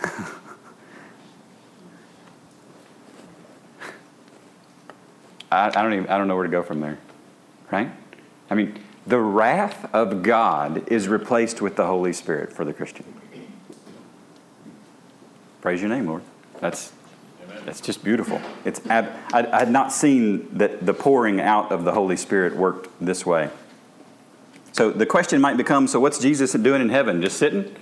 I, 5.50 5.68
I, 5.68 5.70
don't 5.70 5.94
even, 5.94 6.08
I 6.08 6.18
don't 6.18 6.28
know 6.28 6.36
where 6.36 6.44
to 6.44 6.50
go 6.50 6.62
from 6.62 6.80
there. 6.80 6.98
Right? 7.70 7.90
I 8.50 8.54
mean, 8.54 8.78
the 9.06 9.20
wrath 9.20 9.92
of 9.94 10.22
God 10.22 10.88
is 10.92 11.08
replaced 11.08 11.62
with 11.62 11.76
the 11.76 11.86
Holy 11.86 12.12
Spirit 12.12 12.52
for 12.52 12.64
the 12.64 12.72
Christian. 12.72 13.04
Praise 15.60 15.80
your 15.80 15.88
name, 15.88 16.06
Lord. 16.06 16.22
That's 16.60 16.92
that's 17.64 17.80
just 17.80 18.04
beautiful. 18.04 18.40
It's 18.64 18.84
ab- 18.86 19.12
I, 19.32 19.46
I 19.46 19.58
had 19.60 19.70
not 19.70 19.92
seen 19.92 20.48
that 20.58 20.84
the 20.84 20.94
pouring 20.94 21.40
out 21.40 21.72
of 21.72 21.84
the 21.84 21.92
Holy 21.92 22.16
Spirit 22.16 22.56
worked 22.56 22.88
this 23.00 23.24
way. 23.24 23.50
So 24.72 24.90
the 24.90 25.06
question 25.06 25.40
might 25.40 25.56
become: 25.56 25.86
So 25.86 26.00
what's 26.00 26.18
Jesus 26.18 26.52
doing 26.52 26.82
in 26.82 26.90
heaven? 26.90 27.22
Just 27.22 27.38
sitting? 27.38 27.74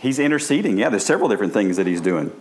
He's 0.00 0.18
interceding. 0.18 0.78
Yeah, 0.78 0.90
there's 0.90 1.04
several 1.04 1.28
different 1.28 1.52
things 1.52 1.76
that 1.76 1.86
he's 1.86 2.00
doing. 2.00 2.32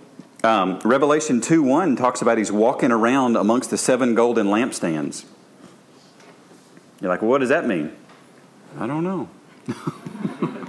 Um, 0.44 0.80
Revelation 0.86 1.42
2 1.42 1.64
1 1.64 1.96
talks 1.96 2.22
about 2.22 2.38
he's 2.38 2.52
walking 2.52 2.92
around 2.92 3.36
amongst 3.36 3.72
the 3.72 3.78
seven 3.78 4.14
golden 4.14 4.48
lampstands. 4.48 5.26
You're 7.02 7.10
like, 7.10 7.22
well, 7.22 7.32
what 7.32 7.40
does 7.40 7.50
that 7.50 7.66
mean? 7.66 7.92
I 8.78 8.86
don't 8.86 9.04
know. 9.04 9.30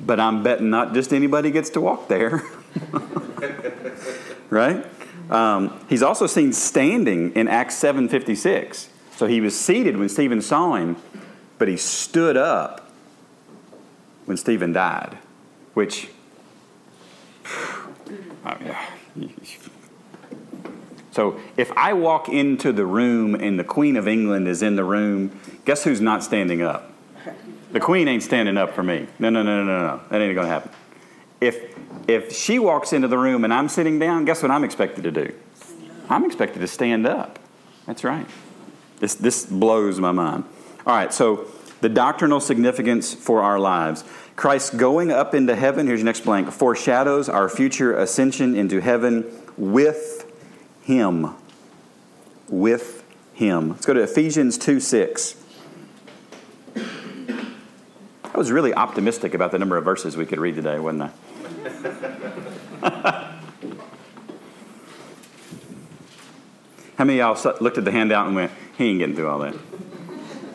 but 0.00 0.18
I'm 0.18 0.42
betting 0.42 0.70
not 0.70 0.94
just 0.94 1.12
anybody 1.12 1.50
gets 1.50 1.70
to 1.70 1.80
walk 1.80 2.08
there. 2.08 2.42
right? 4.50 4.84
Um, 5.30 5.78
he's 5.88 6.02
also 6.02 6.26
seen 6.26 6.52
standing 6.52 7.32
in 7.32 7.48
Acts 7.48 7.80
7:56. 7.80 8.88
So 9.16 9.26
he 9.26 9.40
was 9.40 9.58
seated 9.58 9.96
when 9.96 10.08
Stephen 10.08 10.40
saw 10.40 10.74
him, 10.74 10.96
but 11.58 11.68
he 11.68 11.76
stood 11.76 12.36
up 12.36 12.90
when 14.24 14.36
Stephen 14.36 14.72
died, 14.72 15.18
which 15.74 16.08
oh, 17.46 18.56
yeah. 18.64 18.86
So 21.12 21.38
if 21.58 21.70
I 21.72 21.92
walk 21.92 22.30
into 22.30 22.72
the 22.72 22.86
room 22.86 23.34
and 23.34 23.58
the 23.58 23.64
Queen 23.64 23.96
of 23.96 24.08
England 24.08 24.48
is 24.48 24.62
in 24.62 24.76
the 24.76 24.84
room, 24.84 25.38
guess 25.66 25.84
who's 25.84 26.00
not 26.00 26.24
standing 26.24 26.62
up? 26.62 26.90
The 27.72 27.80
Queen 27.80 28.08
ain't 28.08 28.22
standing 28.22 28.56
up 28.56 28.74
for 28.74 28.82
me. 28.82 29.06
No, 29.18 29.28
no, 29.28 29.42
no, 29.42 29.62
no, 29.62 29.64
no, 29.64 29.86
no. 29.96 30.00
That 30.08 30.22
ain't 30.22 30.34
gonna 30.34 30.48
happen. 30.48 30.70
If 32.08 32.32
she 32.34 32.58
walks 32.58 32.92
into 32.92 33.08
the 33.08 33.18
room 33.18 33.44
and 33.44 33.52
I'm 33.52 33.68
sitting 33.68 33.98
down, 33.98 34.24
guess 34.24 34.42
what 34.42 34.50
I'm 34.50 34.64
expected 34.64 35.04
to 35.04 35.12
do? 35.12 35.34
I'm 36.08 36.24
expected 36.24 36.60
to 36.60 36.66
stand 36.66 37.06
up. 37.06 37.38
That's 37.86 38.04
right. 38.04 38.26
This 39.00 39.14
this 39.14 39.46
blows 39.46 39.98
my 39.98 40.12
mind. 40.12 40.44
All 40.86 40.94
right, 40.94 41.12
so 41.12 41.46
the 41.80 41.88
doctrinal 41.88 42.40
significance 42.40 43.12
for 43.12 43.42
our 43.42 43.58
lives. 43.58 44.04
Christ 44.36 44.76
going 44.76 45.12
up 45.12 45.34
into 45.34 45.54
heaven, 45.54 45.86
here's 45.86 46.00
your 46.00 46.06
next 46.06 46.20
blank, 46.20 46.50
foreshadows 46.50 47.28
our 47.28 47.48
future 47.48 47.94
ascension 47.96 48.54
into 48.54 48.80
heaven 48.80 49.26
with 49.56 50.30
Him. 50.82 51.34
With 52.48 53.04
Him. 53.34 53.70
Let's 53.70 53.86
go 53.86 53.92
to 53.92 54.02
Ephesians 54.02 54.56
2 54.58 54.80
6. 54.80 55.36
I 56.76 58.38
was 58.38 58.50
really 58.50 58.72
optimistic 58.72 59.34
about 59.34 59.52
the 59.52 59.58
number 59.58 59.76
of 59.76 59.84
verses 59.84 60.16
we 60.16 60.24
could 60.24 60.40
read 60.40 60.54
today, 60.54 60.78
wasn't 60.78 61.02
I? 61.02 61.10
How 66.96 67.04
many 67.04 67.20
of 67.20 67.44
y'all 67.44 67.56
looked 67.60 67.78
at 67.78 67.84
the 67.84 67.92
handout 67.92 68.26
and 68.26 68.34
went, 68.34 68.50
he 68.76 68.90
ain't 68.90 68.98
getting 68.98 69.14
through 69.14 69.28
all 69.28 69.38
that? 69.40 69.54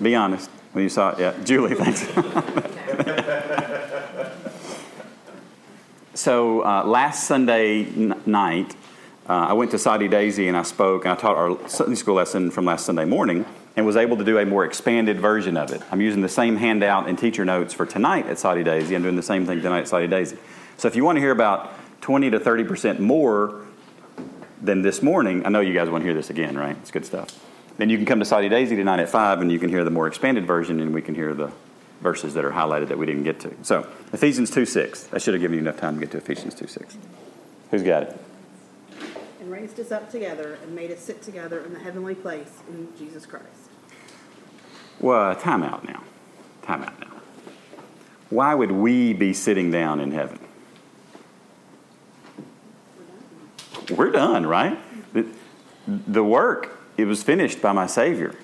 Be 0.01 0.15
honest. 0.15 0.49
When 0.73 0.83
you 0.83 0.89
saw 0.89 1.11
it, 1.11 1.19
yeah. 1.19 1.33
Julie, 1.43 1.75
thanks. 1.75 2.01
so 6.13 6.65
uh, 6.65 6.83
last 6.83 7.27
Sunday 7.27 7.85
n- 7.85 8.21
night, 8.25 8.75
uh, 9.29 9.47
I 9.49 9.53
went 9.53 9.71
to 9.71 9.79
Soddy 9.79 10.07
Daisy 10.07 10.47
and 10.47 10.57
I 10.57 10.63
spoke 10.63 11.05
and 11.05 11.13
I 11.13 11.15
taught 11.15 11.35
our 11.35 11.57
Sunday 11.69 11.95
school 11.95 12.15
lesson 12.15 12.51
from 12.51 12.65
last 12.65 12.85
Sunday 12.85 13.05
morning 13.05 13.45
and 13.75 13.85
was 13.85 13.95
able 13.95 14.17
to 14.17 14.23
do 14.23 14.37
a 14.37 14.45
more 14.45 14.65
expanded 14.65 15.19
version 15.19 15.55
of 15.55 15.71
it. 15.71 15.81
I'm 15.91 16.01
using 16.01 16.21
the 16.21 16.29
same 16.29 16.57
handout 16.57 17.07
and 17.07 17.17
teacher 17.17 17.45
notes 17.45 17.73
for 17.73 17.85
tonight 17.85 18.25
at 18.27 18.39
Soddy 18.39 18.63
Daisy. 18.63 18.95
I'm 18.95 19.03
doing 19.03 19.15
the 19.15 19.23
same 19.23 19.45
thing 19.45 19.61
tonight 19.61 19.81
at 19.81 19.87
Soddy 19.87 20.07
Daisy. 20.07 20.37
So 20.77 20.87
if 20.87 20.95
you 20.95 21.03
want 21.03 21.15
to 21.15 21.19
hear 21.19 21.31
about 21.31 21.71
20 22.01 22.29
to 22.29 22.39
30% 22.39 22.99
more 22.99 23.65
than 24.61 24.83
this 24.83 25.01
morning, 25.01 25.45
I 25.45 25.49
know 25.49 25.59
you 25.59 25.73
guys 25.73 25.89
want 25.89 26.03
to 26.03 26.05
hear 26.05 26.13
this 26.13 26.29
again, 26.29 26.55
right? 26.55 26.77
It's 26.77 26.91
good 26.91 27.05
stuff. 27.05 27.43
Then 27.77 27.89
you 27.89 27.97
can 27.97 28.05
come 28.05 28.19
to 28.19 28.25
Soddy 28.25 28.47
Daisy 28.47 28.75
tonight 28.75 28.99
at 28.99 29.09
5 29.09 29.41
and 29.41 29.51
you 29.51 29.59
can 29.59 29.69
hear 29.69 29.83
the 29.83 29.89
more 29.89 30.07
expanded 30.07 30.45
version 30.45 30.79
and 30.79 30.93
we 30.93 31.01
can 31.01 31.15
hear 31.15 31.33
the 31.33 31.51
verses 32.01 32.35
that 32.35 32.45
are 32.45 32.51
highlighted 32.51 32.89
that 32.89 32.97
we 32.97 33.07
didn't 33.07 33.23
get 33.23 33.39
to. 33.39 33.55
So, 33.63 33.87
Ephesians 34.13 34.51
2 34.51 34.65
6. 34.65 35.09
I 35.13 35.17
should 35.17 35.33
have 35.33 35.41
given 35.41 35.55
you 35.55 35.61
enough 35.61 35.77
time 35.77 35.95
to 35.95 35.99
get 35.99 36.11
to 36.11 36.17
Ephesians 36.17 36.53
2 36.53 36.67
6. 36.67 36.97
Who's 37.71 37.83
got 37.83 38.03
it? 38.03 38.19
And 39.39 39.51
raised 39.51 39.79
us 39.79 39.91
up 39.91 40.11
together 40.11 40.59
and 40.61 40.75
made 40.75 40.91
us 40.91 40.99
sit 40.99 41.23
together 41.23 41.61
in 41.61 41.73
the 41.73 41.79
heavenly 41.79 42.15
place 42.15 42.61
in 42.69 42.87
Jesus 42.97 43.25
Christ. 43.25 43.45
Well, 44.99 45.35
time 45.35 45.63
out 45.63 45.87
now. 45.87 46.03
Time 46.61 46.83
out 46.83 46.99
now. 46.99 47.21
Why 48.29 48.53
would 48.53 48.71
we 48.71 49.13
be 49.13 49.33
sitting 49.33 49.71
down 49.71 49.99
in 49.99 50.11
heaven? 50.11 50.39
We're 53.89 54.11
done, 54.11 54.45
right? 54.45 54.77
The, 55.13 55.25
the 55.87 56.23
work, 56.23 56.77
it 56.97 57.05
was 57.05 57.23
finished 57.23 57.61
by 57.61 57.71
my 57.71 57.87
Savior. 57.87 58.35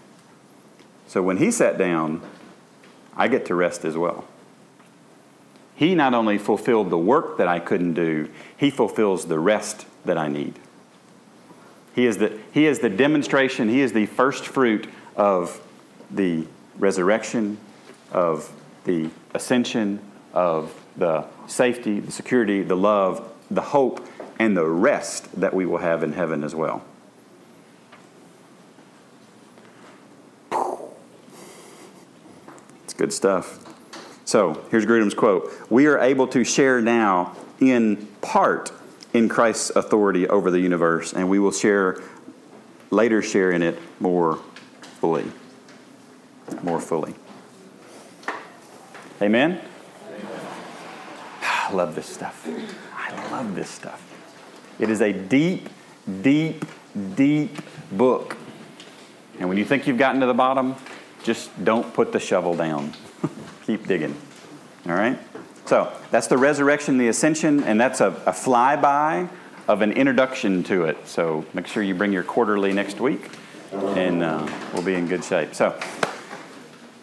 So 1.07 1.21
when 1.21 1.37
He 1.37 1.51
sat 1.51 1.77
down, 1.77 2.21
I 3.15 3.27
get 3.27 3.45
to 3.47 3.55
rest 3.55 3.85
as 3.85 3.97
well. 3.97 4.25
He 5.75 5.95
not 5.95 6.13
only 6.13 6.37
fulfilled 6.37 6.89
the 6.89 6.97
work 6.97 7.37
that 7.37 7.47
I 7.47 7.59
couldn't 7.59 7.93
do, 7.93 8.29
He 8.55 8.69
fulfills 8.69 9.25
the 9.25 9.39
rest 9.39 9.85
that 10.05 10.17
I 10.17 10.27
need. 10.27 10.59
He 11.95 12.05
is 12.05 12.17
the, 12.17 12.39
he 12.51 12.65
is 12.65 12.79
the 12.79 12.89
demonstration, 12.89 13.69
He 13.69 13.81
is 13.81 13.93
the 13.93 14.07
first 14.07 14.47
fruit 14.47 14.87
of 15.15 15.61
the 16.09 16.47
resurrection, 16.77 17.57
of 18.11 18.51
the 18.85 19.09
ascension, 19.33 19.99
of 20.33 20.73
the 20.97 21.25
safety, 21.47 21.99
the 21.99 22.11
security, 22.11 22.63
the 22.63 22.75
love, 22.75 23.29
the 23.51 23.61
hope, 23.61 24.07
and 24.39 24.55
the 24.57 24.65
rest 24.65 25.39
that 25.39 25.53
we 25.53 25.65
will 25.65 25.77
have 25.77 26.03
in 26.03 26.13
heaven 26.13 26.43
as 26.43 26.55
well. 26.55 26.83
It's 32.83 32.93
good 32.93 33.13
stuff. 33.13 33.59
So 34.25 34.63
here's 34.71 34.85
Grudem's 34.85 35.13
quote 35.13 35.51
We 35.69 35.87
are 35.87 35.97
able 35.97 36.27
to 36.27 36.43
share 36.43 36.81
now 36.81 37.35
in 37.59 38.07
part 38.21 38.71
in 39.13 39.29
Christ's 39.29 39.71
authority 39.71 40.27
over 40.27 40.51
the 40.51 40.59
universe, 40.59 41.13
and 41.13 41.29
we 41.29 41.39
will 41.39 41.51
share 41.51 42.01
later 42.89 43.21
share 43.21 43.51
in 43.51 43.61
it 43.61 43.79
more 43.99 44.39
fully. 44.99 45.25
More 46.61 46.79
fully. 46.79 47.15
Amen? 49.21 49.61
I 51.41 51.71
love 51.73 51.95
this 51.95 52.07
stuff. 52.07 52.47
I 52.95 53.31
love 53.31 53.55
this 53.55 53.69
stuff. 53.69 54.12
It 54.79 54.89
is 54.89 55.01
a 55.01 55.13
deep, 55.13 55.69
deep, 56.21 56.65
deep 57.15 57.57
book. 57.91 58.37
And 59.39 59.49
when 59.49 59.57
you 59.57 59.65
think 59.65 59.87
you've 59.87 59.97
gotten 59.97 60.21
to 60.21 60.27
the 60.27 60.33
bottom, 60.33 60.75
just 61.23 61.51
don't 61.63 61.93
put 61.93 62.11
the 62.11 62.19
shovel 62.19 62.55
down. 62.55 62.93
Keep 63.65 63.87
digging. 63.87 64.15
All 64.85 64.93
right? 64.93 65.17
So 65.65 65.91
that's 66.11 66.27
the 66.27 66.37
resurrection, 66.37 66.97
the 66.97 67.07
ascension, 67.07 67.63
and 67.63 67.79
that's 67.79 68.01
a, 68.01 68.07
a 68.25 68.31
flyby 68.31 69.29
of 69.67 69.81
an 69.81 69.93
introduction 69.93 70.63
to 70.63 70.85
it. 70.85 71.07
So 71.07 71.45
make 71.53 71.67
sure 71.67 71.81
you 71.81 71.95
bring 71.95 72.11
your 72.11 72.23
quarterly 72.23 72.73
next 72.73 72.99
week, 72.99 73.29
and 73.71 74.21
uh, 74.21 74.49
we'll 74.73 74.83
be 74.83 74.95
in 74.95 75.07
good 75.07 75.23
shape. 75.23 75.55
So 75.55 75.79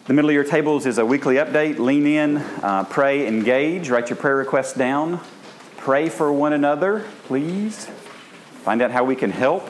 the 0.05 0.13
middle 0.13 0.29
of 0.29 0.35
your 0.35 0.43
tables 0.43 0.85
is 0.85 0.99
a 0.99 1.05
weekly 1.05 1.35
update. 1.35 1.79
Lean 1.79 2.05
in, 2.05 2.37
uh, 2.37 2.85
pray, 2.89 3.27
engage, 3.27 3.89
write 3.89 4.09
your 4.09 4.17
prayer 4.17 4.35
requests 4.35 4.73
down. 4.73 5.19
Pray 5.81 6.09
for 6.09 6.31
one 6.31 6.53
another, 6.53 7.03
please. 7.23 7.87
Find 8.63 8.83
out 8.83 8.91
how 8.91 9.03
we 9.03 9.15
can 9.15 9.31
help. 9.31 9.67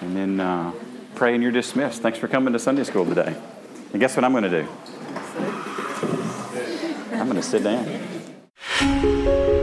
And 0.00 0.16
then 0.16 0.38
uh, 0.38 0.70
pray 1.16 1.34
and 1.34 1.42
you're 1.42 1.50
dismissed. 1.50 2.00
Thanks 2.00 2.16
for 2.16 2.28
coming 2.28 2.52
to 2.52 2.60
Sunday 2.60 2.84
school 2.84 3.04
today. 3.04 3.36
And 3.90 3.98
guess 3.98 4.14
what 4.14 4.24
I'm 4.24 4.30
going 4.30 4.44
to 4.44 4.62
do? 4.62 4.68
I'm 7.12 7.28
going 7.28 7.34
to 7.34 7.42
sit 7.42 7.64
down. 7.64 9.53